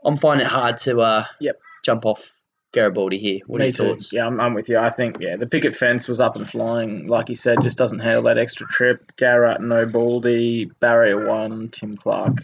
[0.04, 1.60] I'm finding it hard to uh, Yep.
[1.84, 2.32] jump off
[2.72, 3.40] Garibaldi here.
[3.46, 4.12] What are your thoughts?
[4.12, 4.78] Yeah, I'm, I'm with you.
[4.78, 7.08] I think yeah, the picket fence was up and flying.
[7.08, 9.12] Like you said, just doesn't handle that extra trip.
[9.16, 12.38] Garrett, no Baldy, barrier one, Tim Clark.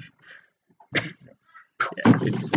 [0.95, 2.53] Yeah, it's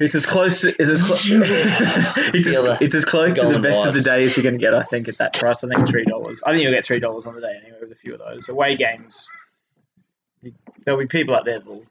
[0.00, 3.86] it's as close to it's as close it's, as, it's as close to the best
[3.86, 4.74] of the day as you're going to get.
[4.74, 5.64] I think at that price.
[5.64, 6.42] I think three dollars.
[6.44, 8.48] I think you'll get three dollars on the day anyway with a few of those
[8.48, 9.28] away games.
[10.84, 11.84] There'll be people out there that'll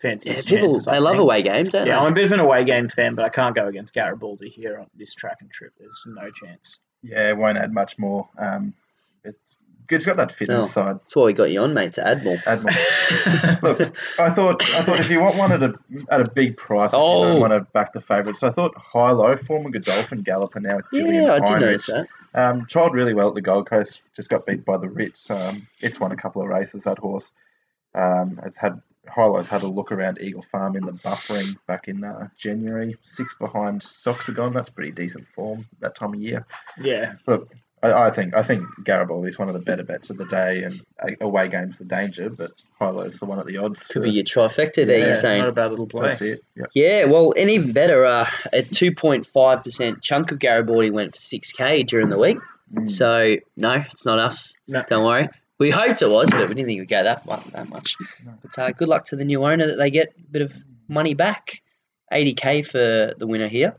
[0.00, 0.88] fancy Yeah, his people chances.
[0.88, 1.22] I they love think.
[1.22, 3.54] away games, don't Yeah, I'm a bit of an away game fan, but I can't
[3.54, 5.72] go against Garibaldi here on this track and trip.
[5.78, 6.78] There's no chance.
[7.02, 8.28] Yeah, it won't add much more.
[8.38, 8.74] Um,
[9.24, 10.68] it's it's got that fitness No.
[10.68, 10.96] side.
[11.00, 12.36] That's why we got you on, mate, to add more.
[12.44, 12.72] Add more.
[13.62, 15.74] Look, I thought I thought if you want one at a
[16.10, 17.22] at a big price, if you Oh.
[17.22, 20.86] don't want to back the favourites, I thought High Low, former Godolphin galloper now with
[20.92, 21.60] Julian Yeah, I did Heinrich.
[21.62, 22.08] notice that.
[22.34, 24.02] Um, trialled really well at the Gold Coast.
[24.14, 25.30] Just got beat by the Ritz.
[25.30, 26.82] Um, it's won a couple of races.
[26.84, 27.32] That horse.
[27.94, 32.04] Um, it's had Highlights had a look around Eagle Farm in the buffering back in
[32.04, 32.96] uh, January.
[33.02, 34.54] Six behind Soxagon.
[34.54, 36.46] That's pretty decent form that time of year.
[36.80, 40.16] Yeah, Look, I, I think I think Garibaldi is one of the better bets of
[40.16, 43.86] the day, and a- away game's the danger, but Highlight's the one at the odds.
[43.88, 45.40] Could be your trifecta there, Yeah, you're saying.
[45.40, 46.08] not a bad little play.
[46.08, 46.40] That's it.
[46.56, 46.70] Yep.
[46.74, 52.08] Yeah, well, and even better, uh, a 2.5% chunk of Garibaldi went for 6K during
[52.08, 52.38] the week.
[52.74, 52.90] Mm.
[52.90, 54.52] So, no, it's not us.
[54.66, 54.82] No.
[54.88, 55.28] Don't worry.
[55.58, 57.96] We hoped it was, but we didn't think it would go that, mu- that much.
[58.42, 60.52] But uh, good luck to the new owner that they get a bit of
[60.88, 61.62] money back.
[62.12, 63.74] 80K for the winner here.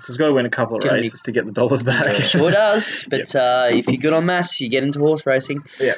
[0.00, 1.82] So it's got to win a couple of Gonna be- races to get the dollars
[1.82, 2.16] back.
[2.16, 3.04] Sure does.
[3.10, 5.62] But uh, if you're good on maths, you get into horse racing.
[5.80, 5.94] Yeah.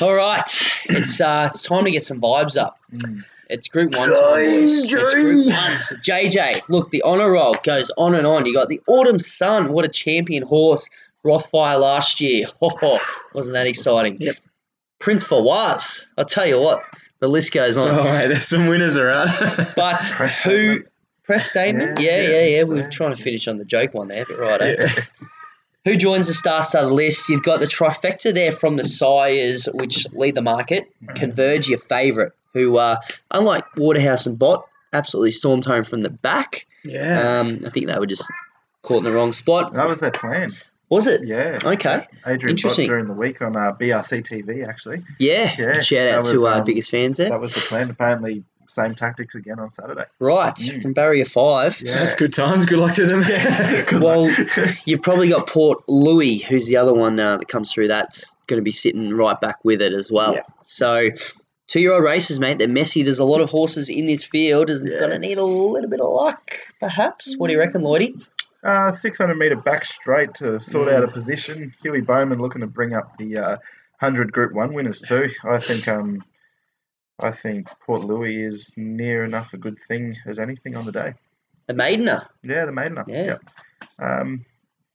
[0.00, 0.62] All right.
[0.86, 2.78] It's uh, it's time to get some vibes up.
[2.92, 3.22] Mm.
[3.48, 4.84] It's Group One time, boys.
[4.84, 5.80] It's Group One.
[5.80, 8.46] So JJ, look, the honour roll goes on and on.
[8.46, 9.72] You got the Autumn Sun.
[9.72, 10.88] What a champion horse.
[11.24, 12.46] Rothfire last year.
[12.62, 12.98] Oh,
[13.34, 14.16] wasn't that exciting?
[14.20, 14.36] Yep.
[14.98, 16.04] Prince Fawaz.
[16.18, 16.82] I'll tell you what,
[17.20, 17.88] the list goes on.
[17.88, 19.28] Oh, mate, there's some winners around.
[19.76, 20.50] But Press who?
[20.50, 20.86] statement.
[21.24, 22.00] Press statement?
[22.00, 22.64] Yeah, Yeah, yeah, yeah.
[22.64, 24.60] We are trying to finish on the joke one there, but right.
[24.62, 24.76] eh?
[24.78, 25.04] Yeah.
[25.86, 27.30] Who joins the star-studded list?
[27.30, 30.86] You've got the trifecta there from the sires, which lead the market.
[31.14, 32.96] Converge, your favourite, who, uh,
[33.30, 36.66] unlike Waterhouse and Bott, absolutely stormed home from the back.
[36.84, 37.38] yeah.
[37.40, 38.30] Um, I think they were just
[38.82, 39.72] caught in the wrong spot.
[39.72, 40.54] That was their plan.
[40.90, 41.24] Was it?
[41.24, 41.58] Yeah.
[41.64, 42.06] Okay.
[42.26, 42.86] Adrian Bott Interesting.
[42.86, 45.02] during the week on uh, BRC TV, actually.
[45.18, 45.54] Yeah.
[45.58, 47.28] Yeah, Shout out that to was, our um, biggest fans there.
[47.30, 47.88] That was the plan.
[47.90, 50.04] Apparently, same tactics again on Saturday.
[50.18, 50.82] Right, Mm.
[50.82, 51.80] from barrier five.
[51.80, 51.98] Yeah.
[52.00, 52.66] That's good times.
[52.66, 53.22] Good luck to them.
[53.86, 54.28] Good Well,
[54.84, 57.86] you've probably got Port Louis, who's the other one uh, that comes through.
[57.88, 60.34] That's going to be sitting right back with it as well.
[60.34, 60.42] Yeah.
[60.64, 61.10] So,
[61.68, 62.58] two-year-old races, mate.
[62.58, 63.02] They're messy.
[63.04, 64.70] There's a lot of horses in this field.
[64.70, 67.36] Is Yeah, going to need a little bit of luck, perhaps.
[67.38, 68.20] What do you reckon, Lloydie?
[68.62, 70.94] Uh, 600 metre back straight to sort Mm.
[70.94, 71.74] out a position.
[71.82, 73.56] Huey Bowman looking to bring up the uh,
[74.00, 75.30] 100 Group 1 winners too.
[75.44, 76.22] I think um,
[77.18, 81.14] I think Port Louis is near enough a good thing as anything on the day.
[81.66, 82.26] The Maidener.
[82.42, 82.98] Yeah, the maiden.
[83.06, 83.24] Yeah.
[83.24, 83.42] Yep.
[83.98, 84.44] Um,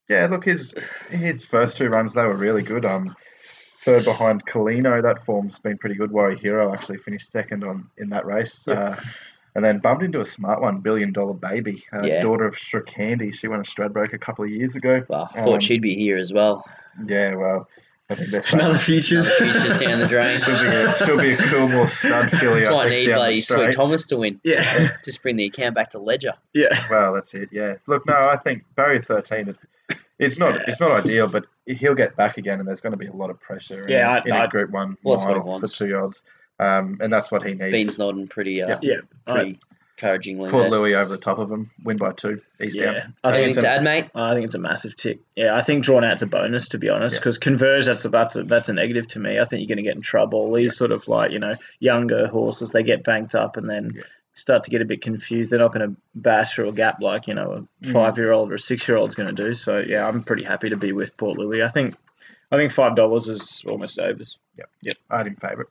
[0.09, 0.75] yeah, look, his
[1.09, 2.85] his first two runs they were really good.
[2.85, 3.15] Um,
[3.83, 6.11] third behind Colino, that form's been pretty good.
[6.11, 8.67] Warrior Hero actually finished second on in that race.
[8.67, 8.99] Uh,
[9.55, 12.21] and then bumped into a smart one, Billion Dollar Baby, uh, Yeah.
[12.21, 13.31] daughter of Candy.
[13.31, 15.03] She won a Stradbroke a couple of years ago.
[15.07, 16.65] Well, I thought Um, she'd be here as well.
[17.07, 17.67] Yeah, well,
[18.09, 19.27] I think that's Another futures.
[19.27, 20.37] Another futures down the drain.
[20.39, 22.59] Still be a, still be a Coolmore stud filly.
[22.61, 23.71] That's why I need down the bloody Sweet.
[23.75, 24.39] Thomas to win.
[24.43, 24.91] yeah.
[25.03, 26.33] Just bring the account back to ledger.
[26.53, 26.85] Yeah.
[26.89, 27.49] Well, that's it.
[27.51, 27.75] Yeah.
[27.87, 29.49] Look, no, I think barrier thirteen.
[29.49, 29.59] It's,
[30.19, 30.67] it's not.
[30.69, 33.29] It's not ideal, but he'll get back again, and there's going to be a lot
[33.31, 33.81] of pressure.
[33.81, 36.21] in- Yeah, I- in, a I- Group One Well, what he mile for two odds,
[36.59, 37.71] um, and that's what he needs.
[37.71, 38.79] Bean's nodding pretty, uh, Yeah.
[38.81, 38.97] Yeah.
[39.27, 39.59] I, pretty
[39.97, 40.49] encouragingly.
[40.49, 40.71] Port there.
[40.71, 42.41] Louis over the top of him, win by two.
[42.59, 42.85] He's yeah.
[42.93, 43.13] down.
[43.23, 44.05] I think Anything it's to a, add, mate?
[44.13, 45.19] I think it's a massive tick.
[45.35, 47.19] Yeah, I think drawn out's a bonus to be honest, Yeah.
[47.19, 49.39] because converge that's a, that's a, that's a negative to me.
[49.39, 50.51] I think you're going to get in trouble.
[50.53, 54.01] These sort of like you know younger horses, they get banked up and then Yeah.
[54.33, 55.51] start to get a bit confused.
[55.51, 57.93] They're not going to bash through a gap like you know a Mm.
[57.93, 59.53] five year old or a six year old's going to do.
[59.53, 61.63] So yeah, I'm pretty happy to be with Port Louis.
[61.63, 61.95] I think
[62.51, 64.37] I think five dollars is almost overs.
[64.57, 65.69] Yep, yep, I had him favourite.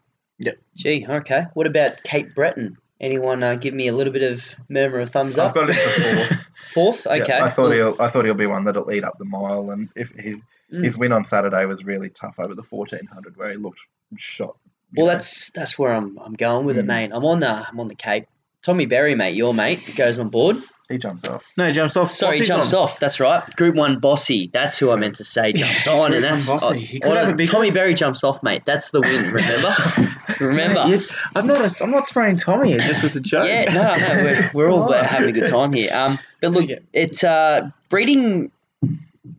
[0.76, 1.46] Gee, okay.
[1.54, 2.76] What about Cape Breton?
[3.00, 5.48] Anyone uh, give me a little bit of murmur of thumbs up?
[5.48, 6.40] I've got it for fourth.
[6.72, 7.06] Fourth?
[7.06, 7.24] Okay.
[7.28, 7.96] Yeah, I thought Well, he'll.
[8.00, 10.36] I thought he'll be one that'll lead up the mile, and if he,
[10.72, 10.82] Mm.
[10.82, 13.80] his win on Saturday was really tough over the fourteen hundred, where he looked
[14.16, 14.56] shot.
[14.96, 15.12] well, know.
[15.12, 16.88] that's that's where I'm I'm going with it, Mm.
[16.88, 17.10] mate.
[17.12, 18.26] I'm on the I'm on the Cape.
[18.62, 20.56] Tommy Berry, mate, your mate, goes on board.
[20.88, 21.44] He jumps off.
[21.56, 22.10] No, he jumps off.
[22.12, 22.82] Sorry, Bossy's jumps on.
[22.82, 23.00] off.
[23.00, 23.42] That's right.
[23.56, 24.50] Group one bossy.
[24.52, 26.66] That's who I meant to say jumps on, and Group one that's Bossy.
[26.66, 28.62] oh, He could have a big- Tommy Berry jumps off, mate.
[28.66, 29.32] That's the win.
[29.32, 29.74] Remember?
[30.40, 30.80] Remember?
[30.80, 31.02] Yeah, you-
[31.34, 31.58] I'm not.
[31.80, 32.72] A, I'm not spraying Tommy.
[32.74, 33.46] It just was a joke.
[33.48, 35.90] Yeah, no, no, we're, we're all Come having a good time here.
[35.94, 36.80] Um, but look, Yeah.
[36.92, 38.50] it's uh, breeding.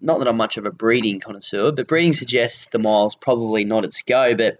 [0.01, 3.85] Not that I'm much of a breeding connoisseur, but breeding suggests the mile's probably not
[3.85, 4.33] its go.
[4.35, 4.59] But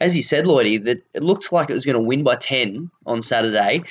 [0.00, 2.90] as you said, Lloydie, that it looks like it was going to win by ten
[3.06, 3.82] on Saturday.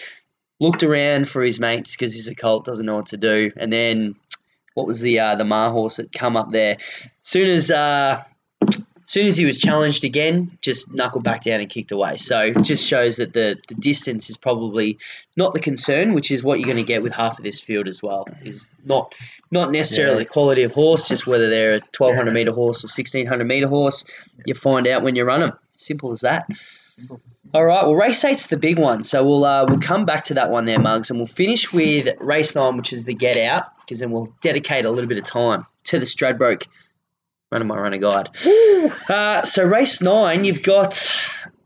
[0.59, 3.73] Looked around for his mates because he's a colt, doesn't know what to do, and
[3.73, 4.15] then
[4.75, 6.77] what was the uh, the Mar horse that come up there?
[7.23, 8.23] Soon as uh,
[9.05, 12.17] soon as he was challenged again, just knuckled back down and kicked away.
[12.17, 14.97] So it just shows that the, the distance is probably
[15.37, 17.87] not the concern, which is what you're going to get with half of this field
[17.87, 18.27] as well.
[18.43, 19.13] Is not
[19.51, 23.45] not necessarily the quality of horse, just whether they're a 1200 meter horse or 1600
[23.45, 24.03] meter horse.
[24.45, 25.53] You find out when you run them.
[25.75, 26.47] Simple as that.
[27.53, 30.33] All right, well, race eight's the big one, so we'll uh, we'll come back to
[30.33, 33.65] that one there, Mugs, and we'll finish with race nine, which is the get out,
[33.81, 36.63] because then we'll dedicate a little bit of time to the Stradbroke
[37.51, 38.29] running my runner guide.
[39.07, 41.13] Uh, so race nine, you've got,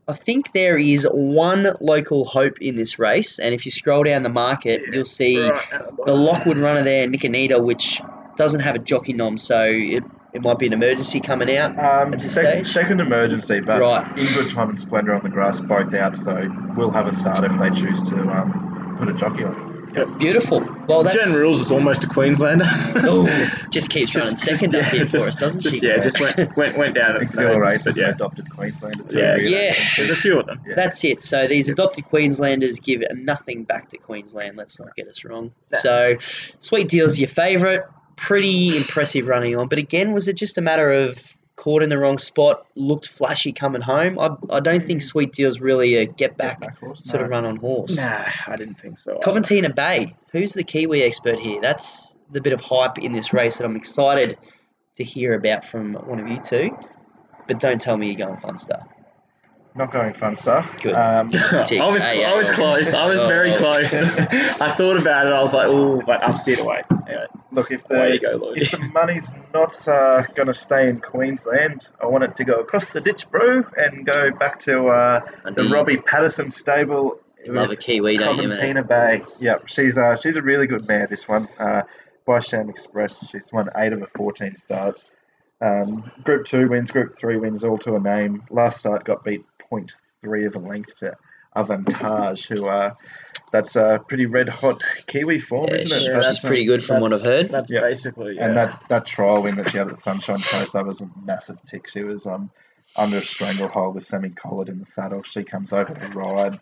[0.06, 4.22] I think there is one local hope in this race, and if you scroll down
[4.24, 8.02] the market, you'll see the Lockwood runner there, Nicanita, which
[8.36, 11.72] doesn't have a jockey nom, so it, it might be an emergency coming out.
[11.78, 12.74] Um, At this second, stage?
[12.74, 14.18] second emergency, but Right.
[14.18, 16.16] in good time and splendour on the grass, both out.
[16.18, 19.68] So we'll have a start if they choose to um, put a jockey on.
[20.18, 20.60] Beautiful.
[20.86, 22.66] Well, that's Jen Rules is almost a Queenslander.
[22.96, 23.26] Oh,
[23.70, 25.88] just keeps running second up here for just, us, doesn't just, she?
[25.88, 29.18] Yeah, just went went, went down at Exhilarates but yeah, adopted Queenslander too.
[29.18, 29.50] Yeah, really.
[29.52, 29.74] Yeah.
[29.96, 30.60] there's a few of them.
[30.68, 30.74] Yeah.
[30.76, 31.22] That's it.
[31.22, 34.56] So these adopted Queenslanders give nothing back to Queensland.
[34.56, 35.52] Let's not get us wrong.
[35.80, 36.16] So,
[36.60, 37.80] Sweet Deal's your favourite.
[38.18, 39.68] Pretty impressive running on.
[39.68, 41.18] But again, was it just a matter of
[41.56, 44.18] caught in the wrong spot, looked flashy coming home?
[44.18, 47.44] I, I don't think Sweet Deal's really a get back Back horse, sort of run
[47.44, 47.94] on horse.
[47.96, 49.18] Nah, I didn't think so.
[49.24, 50.14] Coventina Bay.
[50.32, 51.60] Who's the Kiwi expert here?
[51.60, 54.36] That's the bit of hype in this race that I'm excited
[54.96, 56.70] to hear about from one of you two.
[57.46, 58.86] But don't tell me you're going fun stuff.
[59.74, 60.68] Not going fun stuff.
[60.82, 60.94] Good.
[60.94, 62.94] Um, I was Hey, I was close.
[62.94, 63.56] I was very Oh.
[63.56, 63.94] close.
[64.02, 65.32] I thought about it.
[65.32, 66.82] I was like, oh, but upset away.
[67.06, 71.88] Anyway, look, if the go, if the money's not uh, going to stay in Queensland,
[72.02, 75.20] I want it to go across the ditch, bro, and go back to uh,
[75.54, 77.20] the Robbie Patterson stable.
[77.46, 78.58] Love a Kiwi, don't you, mate?
[78.58, 79.22] Coventina Bay.
[79.40, 81.06] Yep, she's uh, she's a really good mare.
[81.06, 81.82] This one, uh,
[82.26, 83.28] by Sham Express.
[83.30, 85.04] She's won eight of her fourteen starts.
[85.60, 88.44] Um, group two wins, Group three wins, all to a name.
[88.50, 91.16] Last start got beat 0.3 of a length to
[91.56, 92.94] Avantage, who uh,
[93.52, 96.00] that's a pretty red hot Kiwi form, Yeah, isn't it?
[96.00, 97.50] she- That's- she's pretty good from what I've heard.
[97.50, 97.80] That's Yeah.
[97.80, 98.46] basically yeah.
[98.46, 101.58] And that, that trial win that she had at Sunshine Coast, that was a massive
[101.66, 101.88] tick.
[101.88, 102.50] She was um,
[102.96, 105.22] under a stranglehold with semi collared in the saddle.
[105.22, 106.60] She comes over to ride,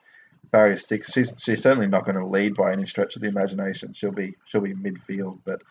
[0.53, 1.13] Barrier six.
[1.13, 3.93] She's she's certainly not going to lead by any stretch of the imagination.
[3.93, 5.63] She'll be she'll be midfield, but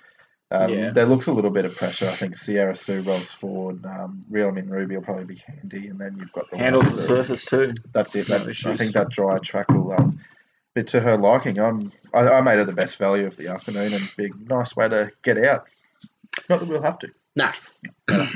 [0.51, 0.91] um, Yeah.
[0.91, 2.07] there looks a little bit of pressure.
[2.07, 3.85] I think Sierra Sue rolls forward.
[3.85, 7.01] Um, Real Min Ruby will probably be handy, and then you've got the Handles the
[7.01, 7.73] surface too.
[7.93, 8.29] That's it.
[8.29, 10.19] No I think that dry track will um,
[10.73, 11.59] be to her liking.
[11.59, 14.87] I'm I, I made her the best value of the afternoon, and big nice way
[14.87, 15.67] to get out.
[16.49, 17.09] Not that we'll have to.
[17.35, 17.51] No.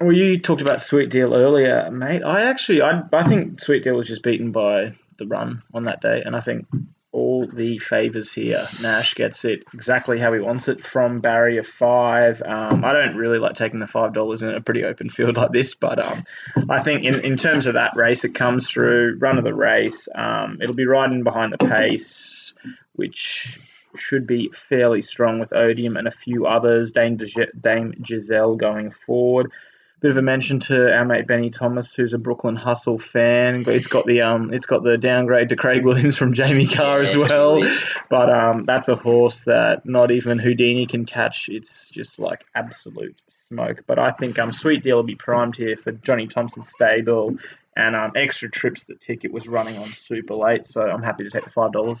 [0.00, 2.22] Well, you talked about Sweet Deal earlier, mate.
[2.22, 6.00] I actually, I, I think Sweet Deal was just beaten by the run on that
[6.00, 6.68] day, and I think
[7.18, 8.68] all the favors here.
[8.80, 12.40] Nash gets it exactly how he wants it from barrier five.
[12.42, 15.52] Um, I don't really like taking the five dollars in a pretty open field like
[15.52, 16.24] this, but um,
[16.70, 20.08] I think in, in terms of that race, it comes through run of the race.
[20.14, 22.54] Um, it'll be riding behind the pace,
[22.94, 23.58] which
[23.96, 26.92] should be fairly strong with Odium and a few others.
[26.92, 27.18] Dame,
[27.60, 29.50] Dame Giselle going forward.
[30.00, 33.64] Bit of a mention to our mate Benny Thomas, who's a Brooklyn Hustle fan.
[33.66, 37.16] It's got the um, it's got the downgrade to Craig Williams from Jamie Kah as
[37.16, 37.60] well.
[38.08, 41.48] But um, that's a horse that not even Houdini can catch.
[41.48, 43.16] It's just like absolute
[43.48, 43.82] smoke.
[43.88, 47.36] But I think um, Sweet Deal will be primed here for Johnny Thompson stable,
[47.74, 48.82] and um, extra trips.
[48.86, 51.98] The ticket was running on super late, so I'm happy to take the five dollars.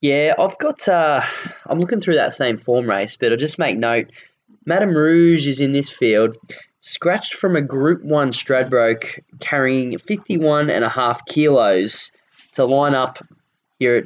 [0.00, 0.88] Yeah, I've got.
[0.88, 1.20] Uh,
[1.64, 4.10] I'm looking through that same form race, but I'll just make note.
[4.66, 6.36] Madame Rouge is in this field,
[6.82, 12.10] scratched from a Group One Stradbroke, carrying 51 and a half kilos
[12.56, 13.18] to line up
[13.78, 14.04] here at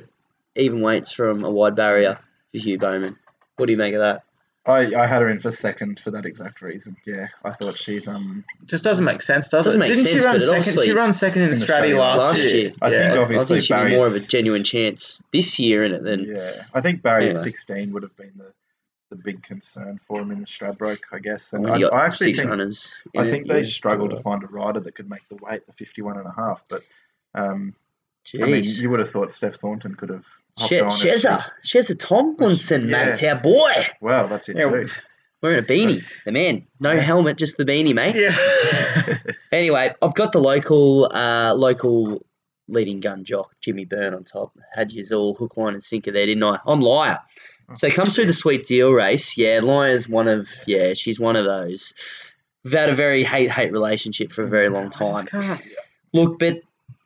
[0.54, 2.18] even weights from a wide barrier
[2.52, 3.16] for Hugh Bowman.
[3.56, 4.22] What do you make of that?
[4.66, 6.96] I, I had her in for second for that exact reason.
[7.06, 8.44] Yeah, I thought she's um.
[8.64, 9.84] Just doesn't make sense, does Doesn't it?
[9.84, 10.82] make Didn't sense, she run but second?
[10.84, 12.48] She ran second in the In the Stratty Stratty last, last year.
[12.56, 12.72] year.
[12.82, 12.98] I yeah.
[13.02, 16.02] think I obviously think she'd be more of a genuine chance this year in it
[16.02, 17.44] than Yeah, I think barrier Anyway.
[17.44, 18.46] sixteen would have been the,
[19.10, 21.52] the big concern for him in the Stradbroke, I guess.
[21.52, 22.92] And I, I actually think runners.
[23.16, 23.68] I it, think they yeah.
[23.68, 26.64] struggled to find a rider that could make the weight, the 51 and a half.
[26.68, 26.82] But
[27.34, 27.74] um,
[28.26, 28.42] Jeez.
[28.42, 30.26] I mean, you would have thought Steph Thornton could have
[30.58, 30.86] hopped She- on.
[30.88, 33.10] if she- Shezza, Shezza Tomlinson, Yeah.
[33.10, 33.86] mate, our boy.
[34.00, 34.86] Wow, that's it Yeah, too.
[35.42, 36.66] Wearing a beanie, the man.
[36.80, 37.00] No Yeah.
[37.02, 38.16] helmet, just the beanie, mate.
[38.16, 39.18] Yeah.
[39.52, 42.24] Anyway, I've got the local, uh, local
[42.68, 44.58] leading gun jock, Jimmy Byrne, on top.
[44.74, 46.58] Had you all hook, line, and sinker there, didn't I?
[46.66, 47.20] I'm liar.
[47.74, 49.36] So it comes through the sweet deal race.
[49.36, 51.92] Yeah, Liar's one of yeah, she's one of those.
[52.64, 55.26] We've had a very hate hate relationship for a very long time.
[56.12, 56.60] Look, but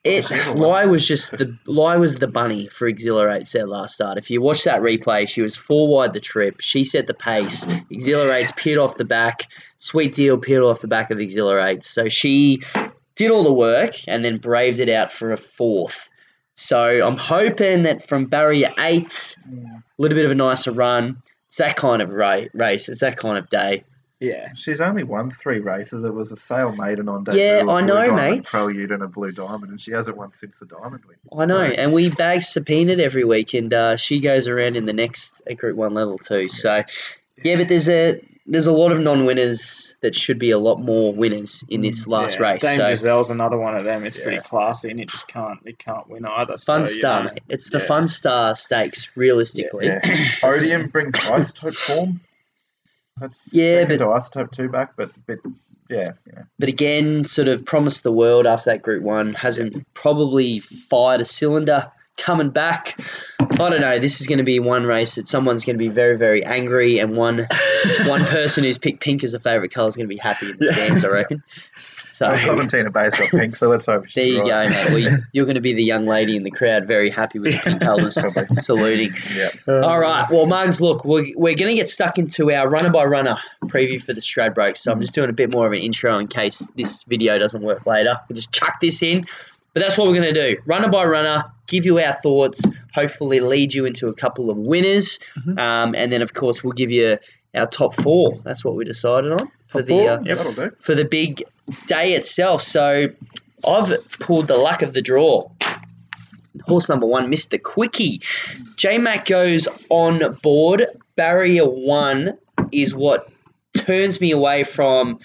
[0.05, 4.19] it She's Lie was just the Lie was the bunny for Exhilarate's their last start.
[4.19, 6.57] If you watch that replay, she was four wide the trip.
[6.61, 7.67] She set the pace.
[7.91, 9.47] Exhilarate's peered off the back.
[9.79, 11.89] Sweet Deal peered off the back of Exhilarates.
[11.89, 12.63] So she
[13.17, 16.10] did all the work and then braved it out for a fourth.
[16.63, 21.17] So I'm hoping that from barrier eight, a little bit of a nicer run.
[21.49, 22.89] It's that kind of ra- race.
[22.89, 23.83] It's that kind of day.
[24.21, 24.53] yeah.
[24.55, 26.05] She's only won three races.
[26.05, 27.41] It was a sale maiden on debut.
[27.43, 28.45] Yeah, I know, Diamond mate.
[28.45, 31.17] Prelude and a blue diamond, and she hasn't won since the diamond win.
[31.37, 34.85] I know, So- and we bag subpoenaed every week, and uh, she goes around in
[34.85, 36.49] the next at Group One level too.
[36.51, 36.83] So,
[37.43, 41.13] yeah, but there's a there's a lot of non-winners that should be a lot more
[41.15, 42.39] winners in this mm, last yeah.
[42.53, 42.61] race.
[42.61, 44.05] Dame so Giselle's another one of them.
[44.05, 44.25] It's Yeah.
[44.25, 46.57] pretty classy, and it just can't it can't win either.
[46.59, 47.43] fun so, you star, know, mate.
[47.49, 49.87] It's the fun star stakes, realistically.
[49.87, 50.01] Yeah.
[50.43, 52.21] Odium brings isotope form.
[53.21, 55.39] That's Yeah, second but- to isotope two back, but but
[55.89, 56.43] yeah, yeah.
[56.59, 59.35] But again, sort of promised the world after that Group One.
[59.35, 61.91] Hasn't probably fired a cylinder.
[62.21, 63.01] Coming back,
[63.41, 63.99] I don't know.
[63.99, 66.99] This is going to be one race that someone's going to be very, very angry,
[66.99, 67.47] and one
[68.05, 70.57] one person who's picked pink as a favourite colour is going to be happy in
[70.59, 70.73] the Yeah.
[70.73, 71.05] stands.
[71.05, 71.43] I reckon.
[72.21, 74.69] So Well, Clementina Bay's got pink, so let's hope there you right.
[74.69, 74.93] go, mate.
[74.93, 77.59] Well, you're going to be the young lady in the crowd, very happy with the
[77.61, 78.19] pink colours,
[78.63, 79.15] saluting.
[79.35, 79.49] Yeah.
[79.67, 80.29] All right.
[80.31, 84.05] Well, Mugs, look, we're, we're going to get stuck into our runner by runner preview
[84.05, 84.77] for the Stradbroke.
[84.77, 87.63] So I'm just doing a bit more of an intro in case this video doesn't
[87.63, 88.21] work later.
[88.29, 89.25] We'll just chuck this in.
[89.73, 90.61] But that's what we're going to do.
[90.67, 92.59] Runner by runner, give you our thoughts,
[92.95, 95.19] hopefully lead you into a couple of winners.
[95.59, 97.19] Um, and then, of course, we'll give you
[97.55, 98.41] our top four.
[98.45, 100.17] That's what we decided on for Top the uh,
[100.53, 100.71] do.
[100.83, 101.45] for the big
[101.87, 102.63] day itself.
[102.63, 103.07] So
[103.67, 105.51] I've pulled the luck of the draw.
[106.63, 107.63] Horse number one, Mr.
[107.63, 108.21] Quickie.
[108.77, 110.87] J Mac goes on board.
[111.17, 112.37] Barrier one
[112.73, 113.31] is what
[113.75, 115.19] turns me away from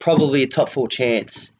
[0.00, 1.52] probably a top four chance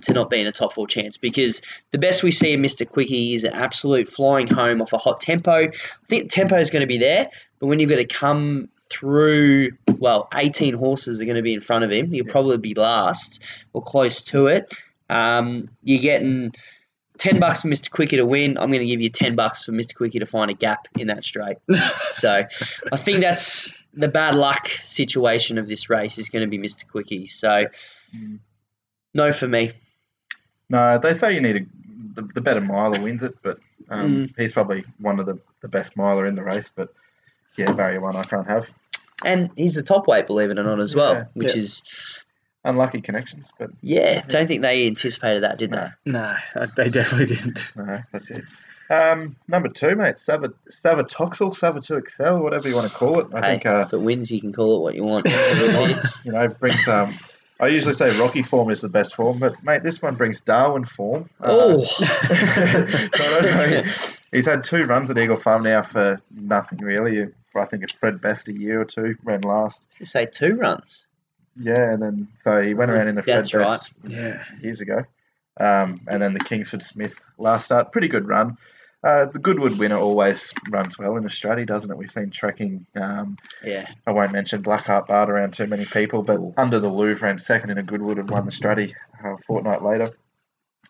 [0.00, 1.60] to not being a top four chance because
[1.92, 2.88] the best we see of Mr.
[2.88, 5.52] Quickie is an absolute flying home off a hot tempo.
[5.52, 5.72] I
[6.08, 10.28] think tempo is going to be there, but when you've got to come through, well,
[10.34, 13.40] 18 horses are going to be in front of him, you'll probably be last
[13.72, 14.72] or close to it.
[15.08, 16.52] Um, you're getting
[17.18, 17.90] 10 bucks for Mr.
[17.90, 18.56] Quickie to win.
[18.58, 19.94] I'm going to give you 10 bucks for Mr.
[19.94, 21.58] Quickie to find a gap in that straight.
[22.12, 22.42] so
[22.92, 26.88] I think that's the bad luck situation of this race is going to be Mr.
[26.88, 27.28] Quickie.
[27.28, 27.66] So
[29.14, 29.72] no for me.
[30.70, 31.60] No, they say you need a
[32.14, 33.58] the, the better miler wins it, but
[33.88, 36.70] um, he's probably one of the, the best miler in the race.
[36.74, 36.92] But
[37.56, 38.70] yeah, barrier one I can't have.
[39.24, 41.58] And he's the top weight, believe it or not, as well, Yeah, which yeah.
[41.60, 41.82] is
[42.64, 44.22] Unlucky connections, but yeah.
[44.26, 45.76] Don't think they anticipated that, did they?
[46.06, 46.36] No.
[46.56, 47.66] No, they definitely didn't.
[47.76, 48.44] no, that's it.
[48.90, 53.28] Um, number two, mate, Sava, Savatoxl, Sava2 Excel, whatever you want to call it.
[53.32, 55.26] I Hey, think uh, if it wins, you can call it what you want.
[56.24, 57.14] you know brings um.
[57.60, 60.86] I usually say Rocky form is the best form, but mate, this one brings Darwin
[60.86, 61.28] form.
[61.40, 63.84] Uh, oh, so I don't know.
[64.32, 67.28] He's had two runs at Eagle Farm now for nothing really.
[67.48, 69.86] For, I think it's Fred Best a year or two ran last.
[69.98, 71.04] you say two runs.
[71.56, 73.66] Yeah, and then so he went around in the Fred That's right.
[73.66, 74.42] Best Yeah.
[74.62, 75.04] years ago,
[75.58, 78.56] um, and then the Kingsford Smith last start, pretty good run.
[79.02, 81.96] Uh, the Goodwood winner always runs well in Australia, doesn't it?
[81.96, 82.84] We've seen trekking.
[82.94, 86.90] Um, Yeah, I won't mention Black Heart Bart around too many people, but under the
[86.90, 88.94] Louvre ran second in a Goodwood and won the Strutty
[89.24, 90.10] uh, a fortnight later.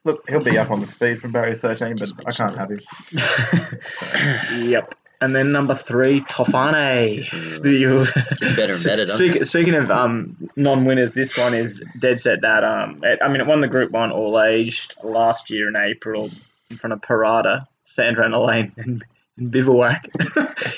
[0.03, 2.81] Look, he'll be up on the speed from barrier 13, but I can't have him.
[4.71, 4.95] yep.
[5.21, 7.29] And then number three, Tofane.
[7.63, 12.41] The- better and better, doesn't Speak, speaking of um, non-winners, this one is dead set
[12.41, 15.77] that um, it, I mean, it won the Group One All Aged last year in
[15.77, 16.31] April
[16.71, 19.05] in front of Parada, Sandra Lane, and,
[19.37, 20.07] and Bivouac.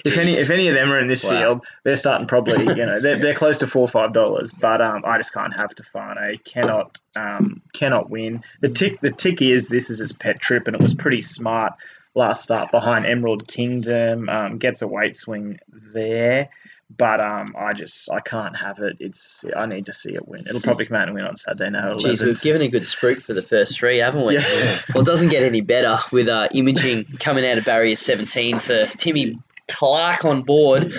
[0.05, 1.31] if any, if any of them are in this Wow.
[1.31, 4.53] field, they're starting probably, you know, they're, they're close to four or five dollars.
[4.53, 6.43] But um, I just can't have Tofane.
[6.45, 8.43] Cannot, um, cannot win.
[8.61, 11.75] The tick, the tick is this is his pet trip, and it was pretty smart
[12.15, 14.29] last start behind Emerald Kingdom.
[14.29, 15.59] Um, gets a weight swing
[15.95, 16.49] there,
[16.97, 18.97] but um, I just I can't have it.
[19.01, 20.47] It's I need to see it win.
[20.49, 21.95] It'll probably come out and win on Saturday now.
[21.95, 24.35] Jeez, we've given a good spruik for the first three, haven't we?
[24.35, 24.81] Yeah.
[24.95, 28.87] Well, it doesn't get any better with uh, imaging coming out of barrier 17 for
[28.99, 29.39] Timmy
[29.69, 30.95] Clark on board.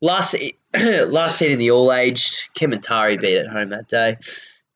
[0.00, 0.34] Last
[0.74, 4.16] last seat in the all aged, Kementari beat at home that day.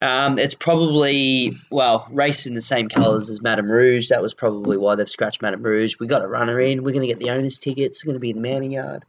[0.03, 4.09] Um, it's probably well raced in the same colours as Madame Rouge.
[4.11, 5.97] That was probably why they've scratched Madame Rouge.
[5.99, 6.83] We got a runner in.
[6.85, 8.05] We're going to get the owners' tickets.
[8.05, 9.05] We're going to be in the mounting yard.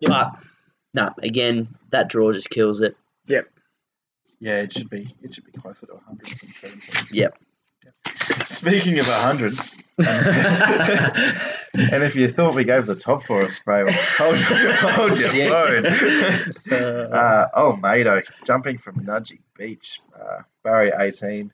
[0.00, 0.32] But
[0.94, 2.96] no, again, that draw just kills it.
[3.28, 3.46] Yep.
[4.40, 7.12] Yeah, it should be it should be closer to hundreds and seventeens.
[7.12, 7.38] Yep.
[8.50, 13.92] Speaking of hundreds, and if you thought we gave the top four a spray, well,
[14.18, 16.44] hold, hold your Yes.
[16.68, 17.12] phone.
[17.12, 21.52] Uh, oh, Mado, jumping from Nudgee Beach, uh, barrier 18.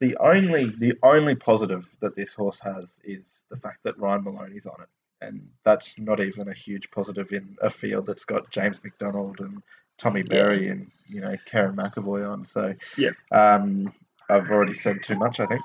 [0.00, 4.66] The only the only positive that this horse has is the fact that Ryan Maloney's
[4.66, 4.88] on it,
[5.24, 9.62] and that's not even a huge positive in a field that's got James McDonald and
[9.98, 12.44] Tommy Berry and you know Kerrin McEvoy on.
[12.44, 13.10] So Yeah.
[13.32, 13.92] um,
[14.28, 15.40] I've already said too much.
[15.40, 15.62] I think.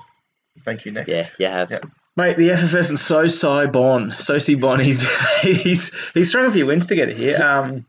[0.64, 0.92] Thank you.
[0.92, 1.08] Next.
[1.08, 1.70] Yeah, you have.
[1.70, 1.80] Yeah.
[2.16, 5.06] Mate, the FFS and so Cy Bon, Sosi Bon, he's
[5.42, 7.40] he's he's strung a few wins together here.
[7.42, 7.86] Um,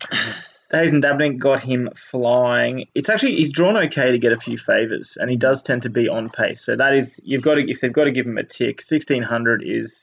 [0.71, 2.87] Hazen Dabney got him flying.
[2.95, 5.89] It's actually he's drawn okay to get a few favors, and he does tend to
[5.89, 6.61] be on pace.
[6.61, 8.81] So that is you've got to if they've got to give him a tick.
[8.81, 9.93] Sixteen hundred is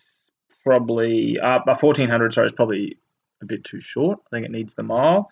[0.69, 2.35] probably uh, fourteen hundred.
[2.35, 2.99] Sorry, is probably
[3.41, 4.19] a bit too short.
[4.27, 5.31] I think it needs the mile,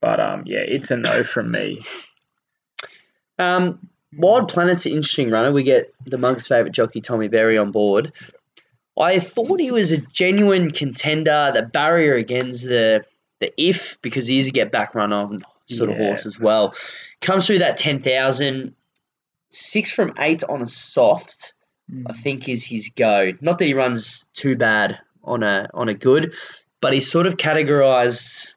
[0.00, 1.84] but um, yeah, it's a no from me.
[3.38, 5.52] Um, Wild Planet's an interesting runner.
[5.52, 8.12] We get the monk's favourite jockey, Tommy Berry, on board.
[8.98, 11.52] I thought he was a genuine contender.
[11.54, 13.04] The barrier against the
[13.40, 16.74] the if because he is a get back run on sort of horse as well.
[17.20, 18.74] Comes through that ten thousand.
[19.50, 21.54] Six from eight on a soft,
[21.90, 22.20] I hmm.
[22.20, 23.32] think is his go.
[23.40, 26.34] Not that he runs too bad on a on a good,
[26.80, 28.48] but he's sort of categorized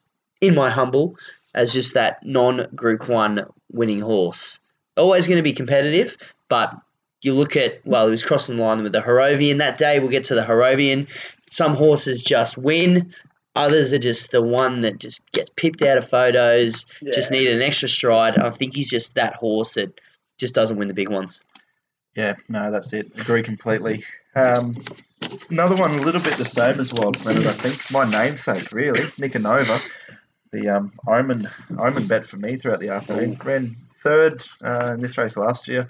[0.42, 1.16] in my humble
[1.54, 4.60] as just that non Group One winning horse.
[4.98, 6.18] Always going to be competitive,
[6.50, 6.74] but
[7.22, 10.00] you look at well, he was crossing the line with the Harrovian that day.
[10.00, 11.08] We'll get to the Harrovian.
[11.50, 13.14] Some horses just win.
[13.56, 16.86] Others are just the one that just gets pipped out of photos.
[17.14, 18.38] Just need an extra stride.
[18.38, 20.00] I think he's just that horse that
[20.38, 21.42] just doesn't win the big ones.
[22.16, 23.12] Yeah, no, that's it.
[23.20, 24.04] Agree completely.
[24.36, 24.84] Um,
[25.50, 27.92] another one, a little bit the same as Wild Planet, I think.
[27.92, 29.82] My namesake, really, Nicanova.
[30.52, 31.50] The um, Omen
[31.80, 33.40] Omen bet for me throughout the afternoon.
[33.44, 35.88] Ran third uh, in this race last year.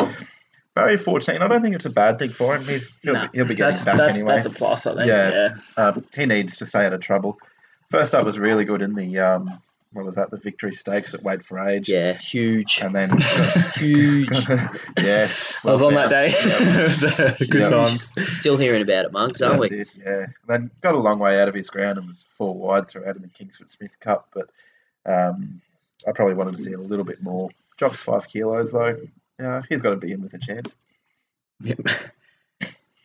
[0.75, 2.63] Barrier 14, I don't think it's a bad thing for him.
[2.65, 4.33] He's, he'll, No, be, he'll be getting That's back that's anyway.
[4.35, 4.85] that's a plus.
[4.85, 5.07] I think.
[5.07, 5.29] Yeah.
[5.29, 5.55] yeah.
[5.75, 7.37] Uh, he needs to stay out of trouble.
[7.89, 9.61] First up was really good in the, um,
[9.93, 11.89] what was that, the Victory Stakes at Wait for Age.
[11.89, 12.79] Yeah, huge.
[12.81, 13.17] And then,
[13.75, 14.29] Huge.
[14.97, 15.55] yes.
[15.65, 16.29] I was on that day.
[16.33, 17.69] It was uh, good Yeah.
[17.69, 18.13] times.
[18.39, 19.79] Still hearing about it, monks, aren't That's we?
[19.81, 20.25] it, yeah.
[20.47, 23.21] Then got a long way out of his ground and was four wide throughout in
[23.21, 24.49] the Kingsford Smith Cup, but
[25.05, 25.61] um,
[26.07, 27.49] I probably wanted to see a little bit more.
[27.77, 28.97] Drops five kilos though.
[29.39, 30.75] Yeah, he's got to be in with a chance.
[31.61, 31.79] Yep.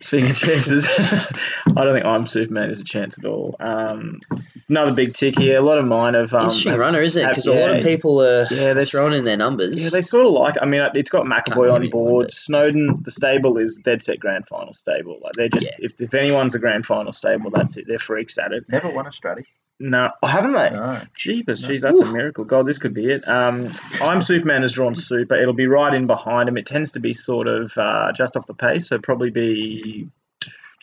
[0.07, 3.57] Speaking of chances, I don't think I'm Superman is a chance at all.
[3.59, 4.21] Um,
[4.69, 5.59] another big tick here.
[5.59, 6.33] A lot of mine have.
[6.33, 7.25] Um, Interesting have- runner, isn't it?
[7.25, 9.83] have- Because a lot of people are Yeah, they're throwing in their numbers.
[9.83, 10.55] Yeah, they sort of like.
[10.63, 12.33] I mean, it's got McEvoy on board.
[12.33, 15.19] Snowden, the stable is dead set grand final stable.
[15.23, 15.87] Like they're just Yeah.
[15.87, 17.87] if, if anyone's a grand final stable, that's it.
[17.89, 18.65] They're freaks at it.
[18.69, 19.45] Never won a stratty.
[19.79, 20.71] No, oh, haven't they?
[20.71, 21.03] No.
[21.15, 21.69] Jeepers, No.
[21.69, 22.45] jeez, that's a miracle.
[22.45, 23.29] God, this could be it.
[23.29, 25.35] Um, I'm Superman has drawn super.
[25.35, 26.57] It'll be right in behind him.
[26.57, 30.09] It tends to be sort of uh, just off the pace, so probably be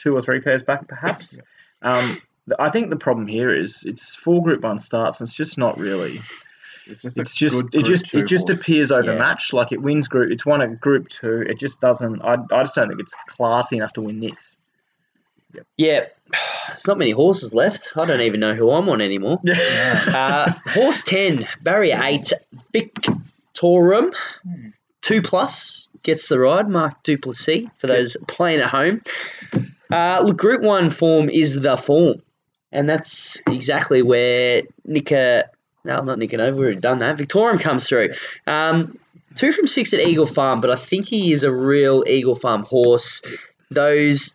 [0.02, 1.36] two or three pairs back, perhaps.
[1.82, 2.22] Um,
[2.60, 5.80] I think the problem here is it's four Group One starts, and it's just not
[5.80, 6.22] really.
[6.86, 8.60] It's just, It's just it just it just horse.
[8.60, 9.54] appears overmatched.
[9.54, 10.32] Like it wins Group.
[10.32, 11.44] It's won a Group Two.
[11.48, 12.22] It just doesn't.
[12.22, 14.38] I, I just don't think it's classy enough to win this.
[15.78, 16.06] Yeah,
[16.68, 17.92] there's not many horses left.
[17.96, 19.40] I don't even know who I'm on anymore.
[20.14, 22.32] Uh, horse 10, barrier 8,
[22.74, 24.70] Victorum, Hmm.
[25.02, 26.70] 2 plus, gets the ride.
[26.70, 29.02] Mark Du Plessis for those playing at home.
[29.92, 32.22] Uh, look, Group 1 form is the form.
[32.72, 35.46] And that's exactly where Nika,
[35.84, 37.18] no, not Nika Nova, we've done that.
[37.18, 38.14] Victorium comes through.
[38.48, 38.98] Um,
[39.36, 42.64] two from six at Eagle Farm, but I think he is a real Eagle Farm
[42.64, 43.22] horse.
[43.70, 44.34] Those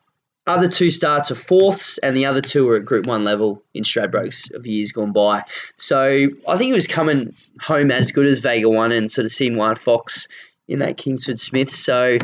[0.49, 3.85] other two starts are fourths, and the other two are at Group One level in
[3.85, 5.45] Stradbrokes of years gone by.
[5.77, 9.33] So I think he was coming home as good as Vega One and sort of
[9.33, 10.27] seen Wild Fox
[10.67, 11.71] in that Kingsford Smith.
[11.71, 12.19] So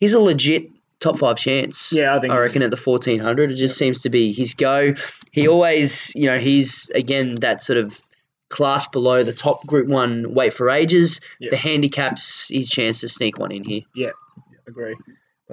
[0.00, 0.68] he's a legit
[1.00, 1.92] top five chance.
[1.92, 4.54] Yeah, I think I reckon at the fourteen hundred, it just seems to be his
[4.54, 4.94] go.
[5.32, 8.00] He always, you know, he's again that sort of
[8.48, 11.20] class below the top Group One weight for ages.
[11.40, 11.50] Yeah.
[11.50, 13.82] The handicaps his chance to sneak one in here.
[13.94, 14.10] Yeah,
[14.66, 14.94] agree.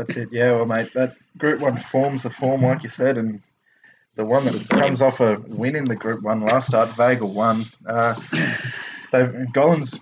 [0.06, 0.30] That's it.
[0.32, 3.40] Yeah, well, mate, that Group One forms the form, like you said, and
[4.16, 7.66] the one that comes off a win in the Group One last start, Vega won.
[7.86, 8.16] Uh,
[9.12, 10.00] they've Gollan's.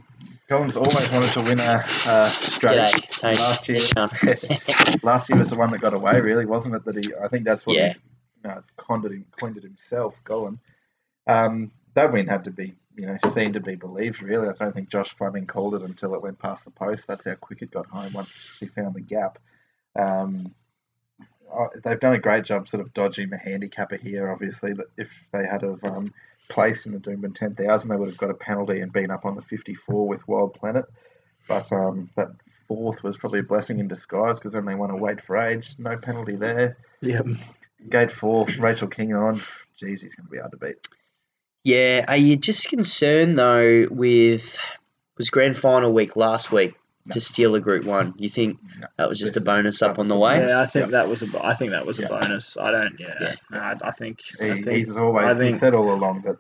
[0.50, 2.94] Gollan's always wanted to win a, a straight.
[2.96, 4.98] G'day, Last year, How you going?
[5.04, 6.86] last year was the one that got away, really, wasn't it?
[6.86, 7.88] That he, I think that's what Yeah.
[7.90, 8.00] he's
[8.44, 10.58] you know, coined, it, coined it himself, Gollan.
[11.28, 14.24] Um, that win had to be, you know, seen to be believed.
[14.24, 17.06] Really, I don't think Josh Fleming called it until it went past the post.
[17.06, 19.38] That's how quick it got home once he found the gap.
[19.98, 20.54] Um,
[21.84, 24.32] they've done a great job, sort of dodging the handicapper here.
[24.32, 26.14] Obviously, that if they had have um,
[26.48, 29.26] placed in the Doomben ten thousand, they would have got a penalty and been up
[29.26, 30.86] on the fifty four with Wild Planet.
[31.48, 32.30] But um, that
[32.68, 35.76] fourth was probably a blessing in disguise because then they won a wait for age,
[35.78, 36.78] no penalty there.
[37.02, 37.26] Yep.
[37.90, 39.42] Gate four, Rachel King on.
[39.82, 40.88] Jeez, he's going to be hard to beat.
[41.64, 44.58] Yeah, are you just concerned though with
[45.18, 46.76] was grand final week last week
[47.12, 48.14] to steal a Group One?
[48.18, 48.88] You think No.
[48.98, 50.46] that was just This a bonus that up on the the way?
[50.48, 50.92] Yeah, I think Yep.
[50.92, 51.28] that was a.
[51.28, 52.58] bo- I think that was a bonus.
[52.58, 53.00] I don't.
[53.00, 53.14] Yeah.
[53.22, 53.36] Yeah.
[53.52, 54.22] No, I, I think.
[54.40, 56.38] He, I think he's always I he said all along that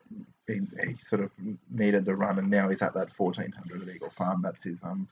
[0.48, 1.32] he, he sort of
[1.72, 4.42] needed the run, and now he's at that fourteen hundred at Eagle Farm.
[4.42, 5.08] That's his um.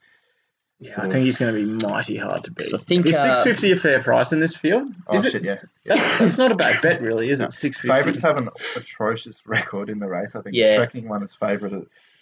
[0.80, 2.72] Yeah, sort I of- think he's going to be mighty hard to beat.
[2.72, 4.94] I think, is uh, six fifty a fair price in this field?
[5.08, 5.32] Oh Is it?
[5.32, 5.58] shit, yeah.
[5.86, 7.48] That's, it's not a bad bet, really, is No.
[7.48, 7.54] it?
[7.54, 7.88] Six fifty.
[7.96, 10.36] Favourites have an atrocious record in the race.
[10.36, 10.68] I think Yeah.
[10.74, 11.82] the trekking one is favourite at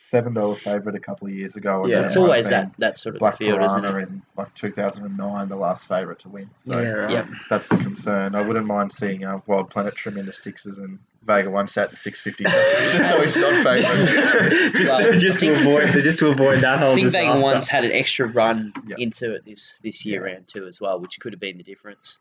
[0.10, 1.82] seven dollar favourite a couple of years ago.
[1.84, 2.01] and Yeah.
[2.03, 3.95] It's always that that sort of Black field, isn't it?
[4.08, 6.49] in like 2009, the last favourite to win.
[6.58, 7.12] So Yeah, right.
[7.12, 7.28] Yep.
[7.49, 8.36] that's the concern.
[8.36, 11.95] I wouldn't mind seeing uh, Wild Planet trim into sixes and Vega one sat to
[11.95, 12.43] 650
[12.97, 14.74] just so he's not favourite.
[14.76, 17.32] just, Well, to, just I to avoid just to avoid that whole I think Vega
[17.32, 17.51] disaster.
[17.53, 18.95] One's had an extra run Yeah.
[18.99, 20.34] into it this this year Yeah.
[20.34, 22.20] round too as well, which could have been the difference.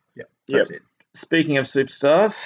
[0.49, 0.81] That's it.
[1.13, 2.45] Speaking of superstars,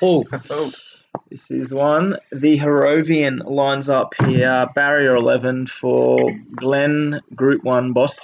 [0.00, 0.70] Oh, Oh,
[1.30, 2.16] this is one.
[2.32, 4.66] The Harrovian lines up here.
[4.74, 8.16] Barrier 11 for Glenn, Group 1 boss.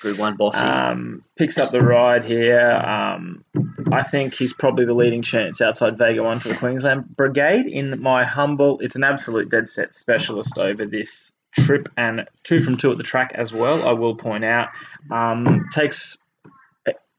[0.00, 0.54] Group One boss.
[0.54, 2.70] Um, picks up the ride here.
[2.70, 3.42] Um,
[3.90, 7.66] I think he's probably the leading chance outside Vega 1 for the Queensland Brigade.
[7.66, 11.08] In my humble, it's an absolute dead set specialist over this
[11.56, 14.68] trip and two from two at the track as well, I will point out.
[15.10, 16.18] Um, takes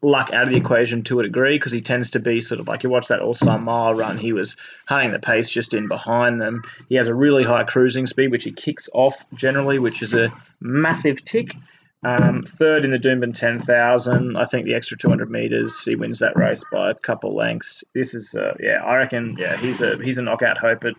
[0.05, 2.67] luck out of the equation to a degree because he tends to be sort of
[2.67, 4.55] like you watch that All Star Mile run, he was
[4.87, 6.63] hunting the pace just in behind them.
[6.89, 10.31] He has a really high cruising speed, which he kicks off generally, which is a
[10.61, 11.55] massive tick.
[12.03, 14.37] Um, third in the Doomben 10,000.
[14.37, 17.83] I think the extra 200 meters, he wins that race by a couple lengths.
[17.95, 20.81] This is, uh, yeah, I reckon, yeah, he's a he's a knockout hope.
[20.81, 20.93] But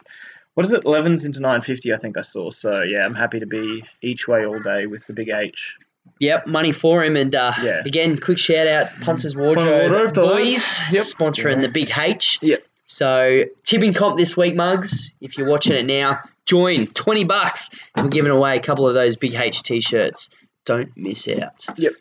[0.55, 0.83] what is it?
[0.83, 2.51] 11s into 950, I think I saw.
[2.51, 5.77] So yeah, I'm happy to be each way all day with the big H.
[6.21, 7.17] Yep, money for him.
[7.17, 7.83] And uh, Yeah.
[7.85, 10.77] again, quick shout out, Punters Wardrobe, Wardrobe, boys.
[10.93, 11.05] Yep.
[11.05, 12.39] sponsoring the Big H.
[12.43, 12.63] Yep.
[12.87, 15.11] So tipping comp this week, mugs.
[15.21, 16.87] If you're watching it now, join.
[16.89, 17.69] Twenty bucks.
[17.97, 20.31] We're giving away a couple of those Big H t-shirts.
[20.65, 21.67] Don't miss out.
[21.77, 21.93] Yep.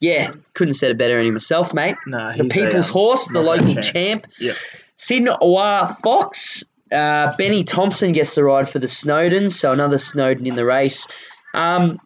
[0.00, 1.96] Yeah, couldn't said it better any myself, mate.
[2.06, 3.88] No, The a, people's um, horse, the local chance.
[3.90, 4.26] champ.
[4.38, 4.56] Yep.
[4.96, 6.64] Sydney Owa Fox.
[6.90, 11.06] Uh, Benny Thompson gets the ride for the Snowden, so another Snowden in the race.
[11.54, 12.00] Um,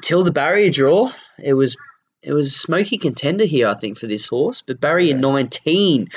[0.00, 1.76] till the barrier draw, it was
[2.22, 4.62] it was a smoky contender here, I think, for this horse.
[4.62, 6.08] But barrier 19.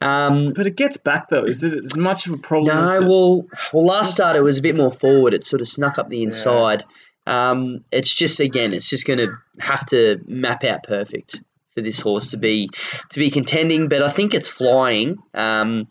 [0.00, 1.44] Um, But it gets back though.
[1.44, 2.76] Is it as much of a problem?
[2.78, 5.34] as no, well, well, last start it was a bit more forward.
[5.34, 6.84] It sort of snuck up the inside.
[7.26, 11.38] Um, it's just again, it's just going to have to map out perfect
[11.74, 12.68] for this horse to be
[13.10, 13.88] to be contending.
[13.88, 15.18] But I think it's flying.
[15.34, 15.86] Um,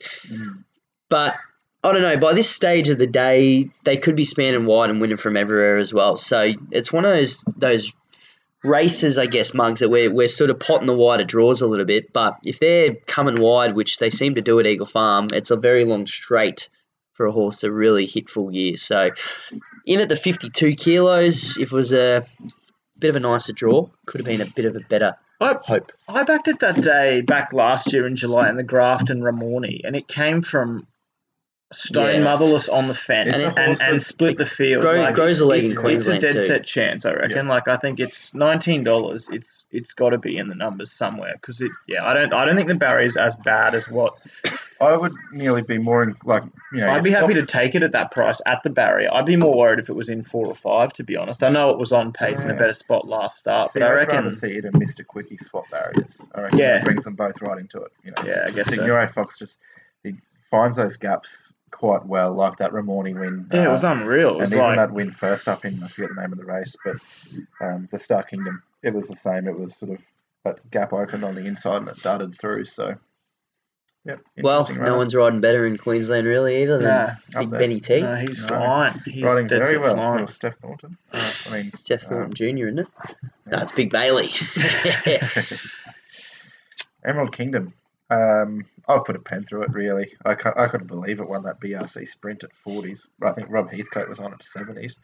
[1.08, 1.36] but
[1.84, 2.18] I don't know.
[2.18, 5.78] By this stage of the day, they could be spanning wide and winning from everywhere
[5.78, 6.18] as well.
[6.18, 7.92] So it's one of those those
[8.64, 11.86] races, I guess, mugs that we're, we're sort of potting the wider draws a little
[11.86, 12.14] bit.
[12.14, 15.56] But if they're coming wide, which they seem to do at Eagle Farm, it's a
[15.56, 16.70] very long straight
[17.14, 18.78] for a horse to really hit full gear.
[18.78, 19.10] So
[19.88, 22.26] in at the 52 kilos, if it was a
[23.00, 25.92] bit of a nicer draw, could have been a bit of a better I, hope.
[26.08, 29.96] I backed it that day back last year in July in the Grafton Ramornie, and
[29.96, 30.86] it came from
[31.74, 32.24] stone Yeah.
[32.24, 34.82] motherless on the fence It's and, and, split the field.
[34.82, 36.46] Grow- Like, grows a leg in it's, Queensland It's a dead too.
[36.46, 37.48] set chance, I reckon.
[37.48, 39.30] Like I think it's nineteen dollars.
[39.32, 41.72] It's it's got to be in the numbers somewhere because it.
[41.88, 44.16] Yeah, I don't I don't think the barrier is as bad as what.
[44.82, 46.42] I would nearly be more in, like,
[46.74, 46.90] you know.
[46.90, 49.10] I'd be stop- happy to take it at that price at the barrier.
[49.14, 51.44] I'd be more worried if it was in four or five, to be honest.
[51.44, 53.90] I know it was on pace in a better spot last start, See, but I
[53.92, 54.40] I'd rather reckon.
[54.42, 55.06] see it and Mr.
[55.06, 56.10] Quickie swap barriers.
[56.34, 56.78] I reckon Yeah.
[56.80, 57.92] it brings them both right into it.
[58.04, 58.78] You know, Yeah, I guess so.
[58.82, 59.58] Signore Fox just
[60.04, 60.16] he
[60.50, 63.48] finds those gaps quite well, like that Ramornie win.
[63.52, 64.30] Yeah, it uh, was unreal.
[64.30, 66.38] It and was even like that win first up in I forget the name of
[66.38, 66.98] the race, but
[67.60, 69.48] um, the Star Kingdom, it was the same.
[69.48, 70.00] It was sort of
[70.44, 72.66] that gap opened on the inside and it darted through.
[72.66, 72.96] So,
[74.06, 74.22] yep.
[74.42, 74.98] Well, no runner.
[74.98, 77.60] one's riding better in Queensland really either than Nah, Big there.
[77.60, 78.02] Benny T.
[78.02, 78.48] no, he's No.
[78.48, 79.00] flying.
[79.06, 79.94] He's riding dead very well.
[79.96, 80.12] flying.
[80.14, 80.98] Little Steph Thornton.
[81.14, 82.88] Uh, I mean, Steph um, Thornton Jr., isn't it?
[83.46, 84.32] That's Big Bailey.
[87.06, 87.74] Emerald Kingdom.
[88.12, 89.72] Um, I've put a pen through it.
[89.72, 93.08] Really, I, ca- I couldn't believe it won that BRC sprint at forties.
[93.24, 94.98] I think Rob Heathcote was on at seventies.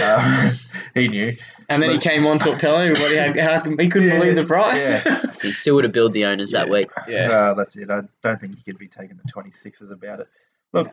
[0.00, 0.58] Um,
[0.94, 1.36] he knew.
[1.68, 4.44] And then he came on to tell everybody how, how he couldn't Yeah, believe the
[4.44, 4.88] price.
[4.88, 5.22] yeah.
[5.42, 6.88] he still would have billed the owners that week.
[7.08, 7.30] Yeah.
[7.32, 7.90] Uh, that's it.
[7.90, 10.28] I don't think he could be taking the 26s about it.
[10.72, 10.92] Look,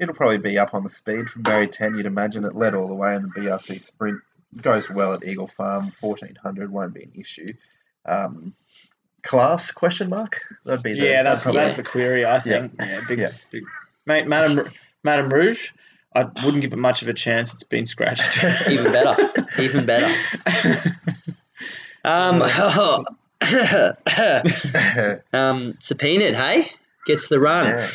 [0.00, 1.94] it'll probably be up on the speed from Barry 10.
[1.96, 4.18] You'd imagine it led all the way in the BRC sprint.
[4.56, 5.92] It Goes well at Eagle Farm.
[6.00, 7.52] 1400 won't be an issue.
[8.06, 8.54] Um,
[9.22, 10.40] class question mark?
[10.64, 12.24] That'd be the, yeah, that's that'd that's the query.
[12.24, 12.72] I think.
[12.78, 13.32] Yeah, big, Yeah.
[13.50, 13.64] big.
[14.06, 14.68] Mate, Madame
[15.04, 15.70] Madame Rouge.
[16.14, 17.54] I wouldn't give it much of a chance.
[17.54, 18.42] It's been scratched.
[18.68, 19.32] Even better.
[19.58, 20.12] Even better.
[22.02, 22.40] Um,
[25.32, 26.72] um, subpoenaed, hey?
[27.06, 27.66] Gets the run.
[27.68, 27.90] yeah.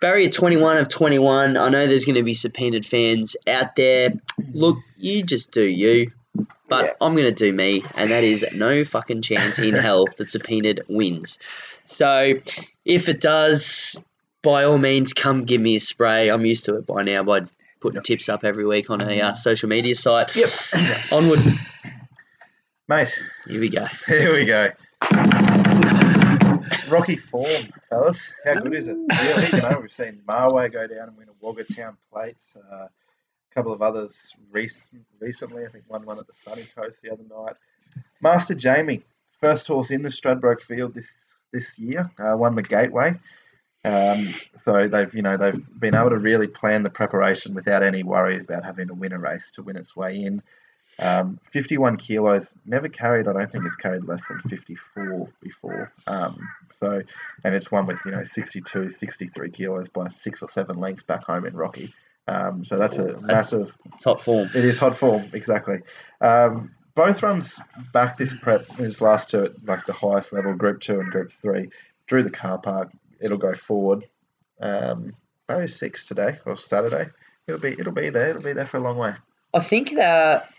[0.00, 1.56] Barrier 21 of 21.
[1.56, 4.10] I know there's going to be subpoenaed fans out there.
[4.52, 6.10] Look, you just do you.
[6.68, 6.92] But Yeah.
[7.00, 10.82] I'm going to do me, and that is no fucking chance in hell that subpoenaed
[10.88, 11.38] wins.
[11.86, 12.34] So
[12.84, 13.96] if it does,
[14.42, 16.28] by all means, come give me a spray.
[16.30, 17.40] I'm used to it by now by
[17.80, 20.34] putting tips up every week on a uh, social media site.
[20.36, 20.50] Yep.
[21.12, 21.40] Onward.
[22.88, 23.86] Mate, Here we go.
[24.06, 24.70] here we go.
[26.90, 28.32] Rocky form, fellas.
[28.44, 28.96] How good is it?
[28.96, 32.36] Really, you know, we've seen Marway go down and win a Wagga Town Plate.
[32.72, 32.86] Uh,
[33.54, 34.70] couple of others rec-
[35.20, 35.64] recently.
[35.64, 37.54] I think one won at the Sunny Coast the other night.
[38.20, 39.02] Master Jamie,
[39.40, 41.12] first horse in the Stradbroke Field this
[41.52, 43.18] this year, uh, won the Gateway.
[43.84, 48.02] Um, so they've you know they've been able to really plan the preparation without any
[48.02, 50.42] worry about having to win a race to win its way in.
[51.00, 55.92] Um, 51 kilos, never carried, I don't think it's carried less than 54 before.
[56.08, 56.48] Um,
[56.80, 57.02] so,
[57.44, 61.22] and it's one with, you know, 62, 63 kilos by six or seven lengths back
[61.22, 61.94] home in Rocky.
[62.28, 63.72] Um, so that's a massive,
[64.02, 64.50] Top form.
[64.54, 65.78] it is hot form, exactly.
[66.20, 67.58] Um, both runs
[67.92, 71.32] back this prep, his last two at like the highest level, Group 2 and Group
[71.32, 71.70] 3,
[72.06, 74.04] drew the car park, it'll go forward.
[74.60, 75.14] Um,
[75.46, 77.08] Barrier 6 today, or Saturday.
[77.46, 79.14] It'll be, it'll be there, it'll be there for a long way.
[79.54, 80.50] I think that.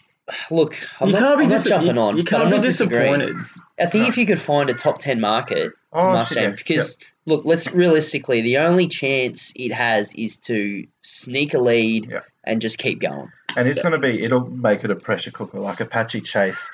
[0.51, 2.17] Look, I'm you not, can't be I'm not dis- jumping you, on.
[2.17, 3.35] You but can't be disappointed.
[3.79, 4.07] I think No.
[4.09, 6.97] if you could find a top 10 market, Oh, Mustang, yeah, because
[7.29, 12.19] look, let's realistically, the only chance it has is to sneak a lead Yeah.
[12.43, 13.31] and just keep going.
[13.55, 16.69] And it's going to be, it'll make it a pressure cooker like Apache Chase.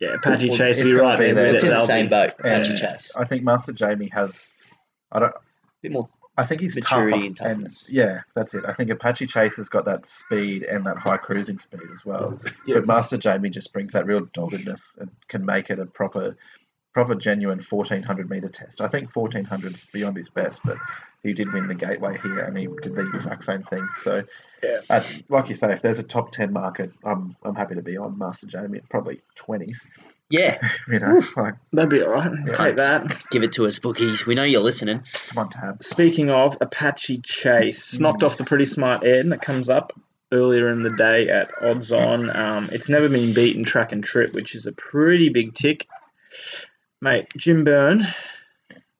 [0.00, 1.54] Yeah, Apache Well, Chase will be gonna right be there there.
[1.54, 3.16] It's in the same be- boat, And Apache Chase.
[3.16, 4.52] I think Master Jamie has,
[5.12, 5.38] I don't, A
[5.82, 7.26] bit more I think he's Maturity tougher.
[7.26, 7.86] and toughness.
[7.90, 8.62] yeah, that's it.
[8.64, 12.38] I think Apache Chase has got that speed and that high cruising speed as well.
[12.64, 12.76] Yeah.
[12.76, 16.36] But Master Jamie just brings that real doggedness and can make it a proper,
[16.98, 18.80] proper genuine 1400 meter test.
[18.80, 20.76] I think 1400 is beyond his best, but
[21.22, 23.86] he did win the gateway here and he did the exact same thing.
[24.02, 24.24] So,
[24.64, 24.80] Yeah.
[24.90, 27.96] uh, like you say, if there's a top 10 market, I'm I'm happy to be
[27.96, 29.76] on Master Jamie probably 20s.
[30.28, 32.32] Yeah, You know, like That'd be all right.
[32.48, 32.54] Yeah.
[32.54, 33.16] Take that.
[33.30, 34.26] give it to us, bookies.
[34.26, 35.04] We know you're listening.
[35.28, 35.80] come on, tab.
[35.84, 39.92] Speaking of Apache Chase, knocked off the pretty smart Ed, and it comes up
[40.32, 42.28] earlier in the day at odds on.
[42.36, 45.86] Um, it's never been beaten track and trip, which is a pretty big tick.
[47.00, 48.12] Mate, Jim Byrne,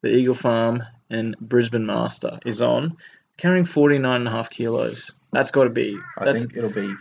[0.02, 2.96] the Eagle Farm and Brisbane Master is on,
[3.36, 5.10] carrying 49 and a half kilos.
[5.32, 5.98] That's got to be.
[6.16, 6.94] I That's think it'll be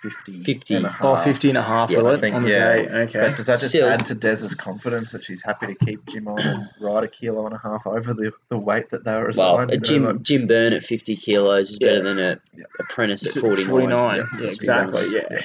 [0.00, 0.74] 50, 50.
[0.76, 1.02] and a half.
[1.20, 2.72] oh, 50 and a half, Yeah, think, on the yeah.
[2.76, 2.88] day?
[2.88, 3.20] Okay.
[3.20, 6.28] But does that just Still- add to Dez's confidence that she's happy to keep Jim
[6.28, 9.32] on and ride a kilo and a half over the, the weight that they were
[9.36, 9.70] Well, assigned?
[9.72, 11.88] a Jim like- Jim Byrne at 50 kilos is Yeah.
[11.88, 12.64] better than a Yeah.
[12.78, 13.66] apprentice at 49.
[13.68, 15.40] 49, Yeah, exactly, yeah.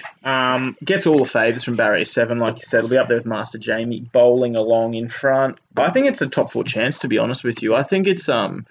[0.53, 2.79] Um, gets all the favours from barrier seven, like you said.
[2.79, 5.57] It'll be up there with Master Jamie bowling along in front.
[5.77, 7.73] I think it's a top four chance, to be honest with you.
[7.73, 8.65] I think it's um,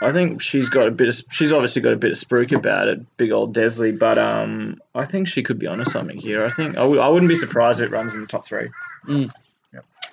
[0.00, 1.20] I think she's got a bit of.
[1.30, 3.98] She's obviously got a bit of spruik about it, big old Desleigh.
[3.98, 6.44] But um, I think she could be onto something here.
[6.44, 8.70] I think I w- I wouldn't be surprised if it runs in the top three.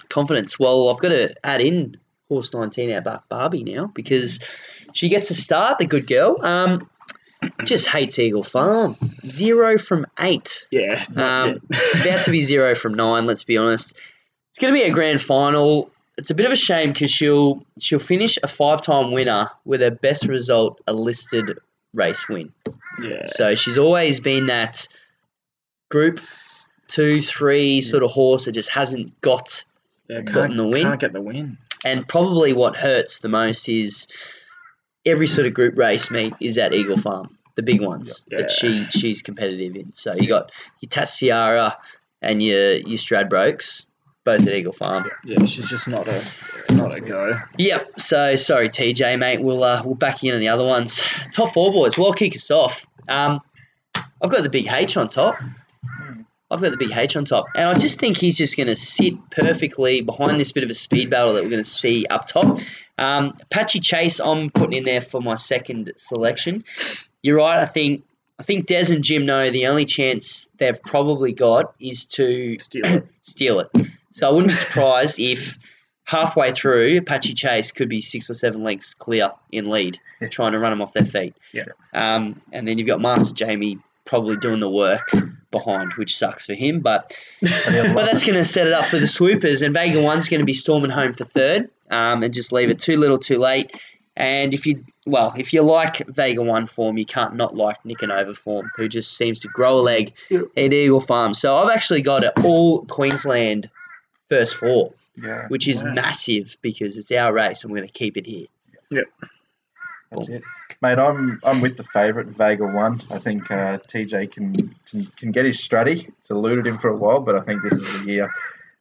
[0.10, 0.58] confidence.
[0.60, 1.98] Well, I've got to add in
[2.30, 4.40] horse 19 Outback Barbie now because
[4.94, 6.44] she gets a start, the good girl.
[6.44, 6.90] Um,
[7.66, 8.96] just hates Eagle Farm.
[9.28, 10.66] Zero from eight.
[10.72, 11.04] Yeah.
[11.16, 11.60] Um,
[12.02, 13.26] about to be zero from nine.
[13.26, 13.94] Let's be honest.
[14.50, 15.92] It's going to be a grand final.
[16.18, 19.82] It's a bit of a shame because she'll she'll finish a five time winner with
[19.82, 21.58] her best result a listed
[21.94, 22.54] race win.
[23.02, 23.26] yeah.
[23.28, 24.88] So she's always been that
[25.90, 26.20] group
[26.88, 29.64] two, three sort of horse that just hasn't got
[30.10, 30.84] yeah gotten the win.
[30.84, 31.58] Can't get the win.
[31.84, 34.08] and probably what hurts the most is
[35.06, 38.42] every sort of group race meet is at Eagle Farm, the big ones Yeah.
[38.42, 39.92] that she she's competitive in.
[39.92, 41.76] So you got your Tassiara
[42.22, 43.86] and your your Stradbrokes,
[44.26, 45.10] both at Eagle Farm.
[45.24, 46.24] Yeah, she's just not a
[46.72, 47.40] not a go.
[47.58, 48.02] Yep.
[48.02, 49.42] So sorry, TJ, mate.
[49.42, 51.02] We'll uh, we'll back you in on the other ones.
[51.32, 51.98] Top four boys.
[51.98, 52.86] Well, kick us off.
[53.08, 53.40] Um,
[53.96, 55.36] I've got the big H on top.
[56.52, 58.76] I've got the big H on top, and I just think he's just going to
[58.76, 62.28] sit perfectly behind this bit of a speed battle that we're going to see up
[62.28, 62.60] top.
[62.98, 66.64] Um, Apache Chase, I'm putting in there for my second selection.
[67.24, 67.60] You're right.
[67.60, 68.04] I think
[68.38, 72.86] I think Des and Jim know the only chance they've probably got is to Steal
[72.86, 73.08] it.
[73.24, 73.70] steal it.
[74.16, 75.58] So I wouldn't be surprised if
[76.06, 80.00] halfway through Apache Chase could be six or seven lengths clear in lead,
[80.32, 81.36] trying to run them off their feet.
[81.52, 81.66] Yeah.
[81.94, 85.12] Um, and then you've got Master Jamie probably doing the work
[85.52, 86.80] behind, which sucks for him.
[86.80, 89.62] But but that's going to set it up for the swoopers.
[89.62, 92.80] And Vega One's going to be storming home for third, um, and just leave it
[92.80, 93.72] too little, too late.
[94.16, 98.36] And if you well, if you like Vega One form, you can't not like Nicanova
[98.36, 101.34] form, who just seems to grow a leg at Eagle Farm.
[101.34, 103.70] So I've actually got it all Queensland
[104.30, 105.94] first four, yeah, which is Wow.
[105.94, 108.48] massive because it's our race, and we're going to keep it here.
[108.92, 109.06] Yep.
[110.12, 110.44] that's it.
[110.82, 113.02] Mate, I'm I'm with the favourite Vega one.
[113.10, 116.10] I think uh, TJ can, can can get his stratty.
[116.22, 118.32] It's eluded him for a while, but I think this is the year.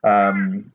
[0.02, 0.72] Um,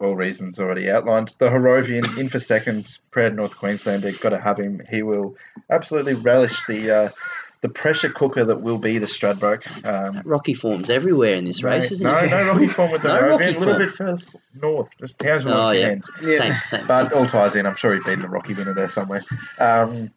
[0.00, 1.32] all reasons already outlined.
[1.38, 4.10] The Harrovian in for second, proud North Queenslander.
[4.12, 4.82] Got to have him.
[4.90, 5.36] He will
[5.70, 7.08] absolutely relish the uh,
[7.62, 9.84] the pressure cooker that will be the Stradbroke.
[9.86, 12.30] Um, Rocky forms everywhere in this race, no, isn't no, it?
[12.30, 14.22] no Rocky form with the No A little bit further
[14.54, 16.38] north, just Townsville Oh, and yeah.
[16.38, 16.86] Same, same.
[16.86, 17.64] But all ties in.
[17.64, 19.24] I'm sure he'd beaten the Rocky winner there somewhere.
[19.58, 20.10] Um,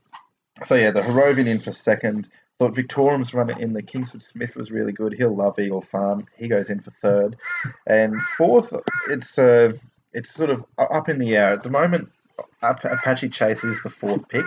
[0.63, 2.29] so yeah, the Harrovian in for second.
[2.57, 5.13] Thought Victorium's runner in the Kingsford Smith was really good.
[5.13, 6.25] He'll love Eagle Farm.
[6.37, 7.35] He goes in for third,
[7.85, 8.73] and fourth.
[9.09, 9.73] It's uh,
[10.13, 12.09] it's sort of up in the air at the moment.
[12.63, 14.45] Apache Chase is the fourth pick.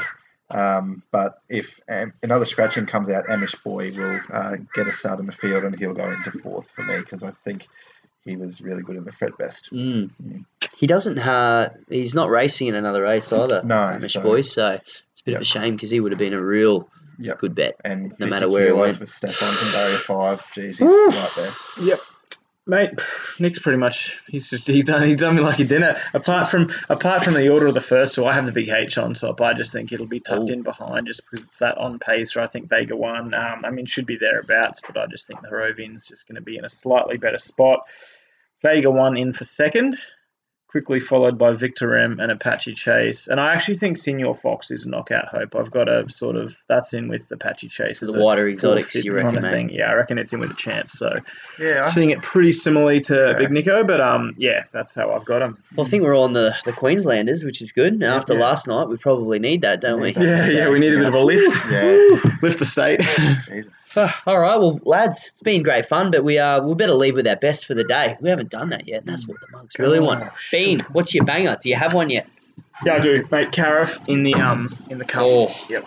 [0.50, 5.20] Um, but if um, another scratching comes out, Amish Boy will uh, get a start
[5.20, 7.68] in the field and he'll go into fourth for me because I think
[8.24, 9.70] he was really good in the Fred Best.
[9.72, 10.10] Mm.
[10.76, 11.18] He doesn't.
[11.18, 13.62] Uh, he's not racing in another race either.
[13.62, 14.40] No, Amish so- boy.
[14.40, 16.88] So it's a bit of a shame because he would have been a real
[17.20, 17.38] Yep.
[17.40, 17.74] good bet.
[17.84, 19.00] And No matter where he went.
[19.00, 20.40] with Stefan from Barrier 5.
[20.54, 21.54] Jeez, he's right there.
[21.80, 22.00] Yep.
[22.68, 23.00] Mate,
[23.38, 25.98] Nick's pretty much he's just he's done he's done me like a dinner.
[26.12, 28.98] Apart from apart from the order of the first two, I have the big H
[28.98, 29.40] on top.
[29.40, 30.52] I just think it'll be tucked Ooh.
[30.52, 32.36] in behind just because it's that on pace.
[32.36, 33.32] Or I think Vega one.
[33.32, 36.42] Um, I mean, should be thereabouts, but I just think the Harrovian's just going to
[36.42, 37.80] be in a slightly better spot.
[38.60, 39.96] Vega one in for second,
[40.70, 43.26] quickly followed by Victor M and Apache Chase.
[43.28, 45.56] And I actually think Senior Fox is a knockout hope.
[45.56, 48.02] I've got a sort of that's in with Apache Chase.
[48.02, 49.70] as The a wider fourth, exotics, fifth you kind reckon, of thing.
[49.70, 50.90] Yeah, I reckon it's in with a chance.
[50.96, 51.08] So
[51.58, 53.38] Yeah, seeing it pretty similarly to Yeah.
[53.38, 55.56] Big Nico, but um, yeah, that's how I've got him.
[55.74, 57.98] Well, I think we're on the, the Queenslanders, which is good.
[57.98, 58.40] Now, after yeah.
[58.40, 60.14] last night, we probably need that, don't we?
[60.14, 61.56] Yeah, yeah, we need a bit of a lift.
[61.70, 62.32] Yeah.
[62.42, 63.00] lift the state.
[63.48, 63.72] Jesus.
[63.96, 67.26] All right, well, lads, it's been great fun, but we uh we better leave with
[67.26, 68.16] our best for the day.
[68.20, 70.30] We haven't done that yet, and that's what the monks really want.
[70.52, 71.56] Bean, what's your banger?
[71.62, 72.28] Do you have one yet?
[72.84, 73.50] yeah, I do, mate.
[73.52, 75.22] Cariff in the um in the cup.
[75.24, 75.54] Oh.
[75.68, 75.86] Yep.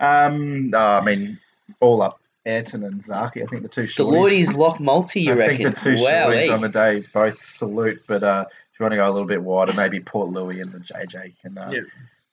[0.00, 1.38] Um, no, I mean,
[1.80, 2.20] all up.
[2.46, 3.96] Ayrton and Zaaki, I think the two shorties.
[3.96, 5.56] Deloitte's Lock Multi, you I reckon?
[5.56, 8.92] think the two wow, shorties on the day both salute, but uh, if you want
[8.92, 11.80] to go a little bit wider, maybe Port Louis and the JJ can uh, Yeah.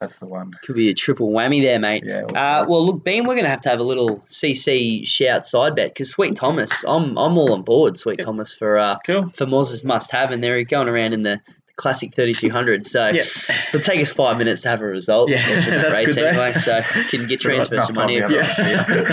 [0.02, 0.52] That's the one.
[0.64, 2.04] Could be a triple whammy there, mate.
[2.04, 2.24] Yeah.
[2.24, 5.76] Uh, well, look, Bean, we're going to have to have a little CC shout side
[5.76, 8.00] bet because Sweet Thomas, I'm I'm all on board.
[8.00, 8.26] Sweet Yep.
[8.26, 9.32] Thomas for uh, Cool.
[9.38, 11.40] for Moz's must have, and they're going around in the
[11.76, 12.88] classic 3200.
[12.88, 13.24] So Yeah.
[13.70, 15.30] it'll take us five minutes to have a result.
[15.30, 18.20] Yeah, that's race good anyway, so can get That's right, transfer enough some money.
[18.20, 18.38] to Yeah.
[18.38, 18.54] able to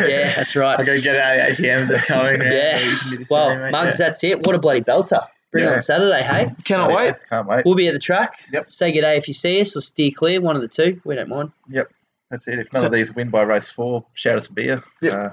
[0.03, 0.09] see.
[0.11, 0.79] yeah, that's right.
[0.79, 2.41] I'll go get out the ATMs that's coming.
[2.41, 2.79] Yeah.
[2.81, 3.71] you can do this Well, today, mate.
[3.73, 4.07] Mugs, Yeah.
[4.09, 4.47] that's it.
[4.47, 5.27] What a bloody belter.
[5.51, 5.75] Bring it Yeah.
[5.77, 6.51] on Saturday, hey?
[6.65, 7.15] Cannot wait.
[7.31, 7.65] Can't wait.
[7.65, 8.35] We'll be at the track.
[8.53, 8.71] Yep.
[8.71, 11.01] Say good day if you see us or steer clear, one of the two.
[11.05, 11.53] We don't mind.
[11.71, 11.91] Yep.
[12.31, 12.59] That's it.
[12.59, 14.83] If none So- of these win by race four, shout us a beer.
[15.01, 15.13] Yep.
[15.13, 15.29] Uh,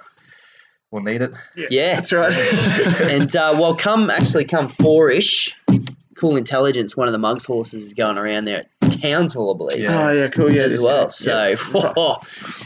[0.91, 1.31] we'll need it.
[1.55, 1.95] Yeah.
[1.95, 2.33] That's right.
[3.01, 5.53] and uh, well, come actually come four ish.
[6.15, 9.83] Cool Intelligence, one of the Mugs horses, is going around there at Townsville, I believe,
[9.83, 10.07] Yeah.
[10.07, 10.49] Oh yeah, cool.
[10.49, 11.07] Yeah, as well.
[11.07, 12.15] is- So yeah.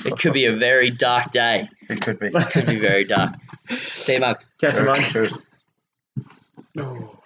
[0.06, 1.68] it could be a very dark day.
[1.90, 2.30] It could be.
[2.30, 3.34] Could be very dark.
[3.80, 4.54] See you, Mugs.
[4.62, 5.12] catch you, Mugs.
[5.12, 5.34] Cheers.
[6.78, 7.19] Oh.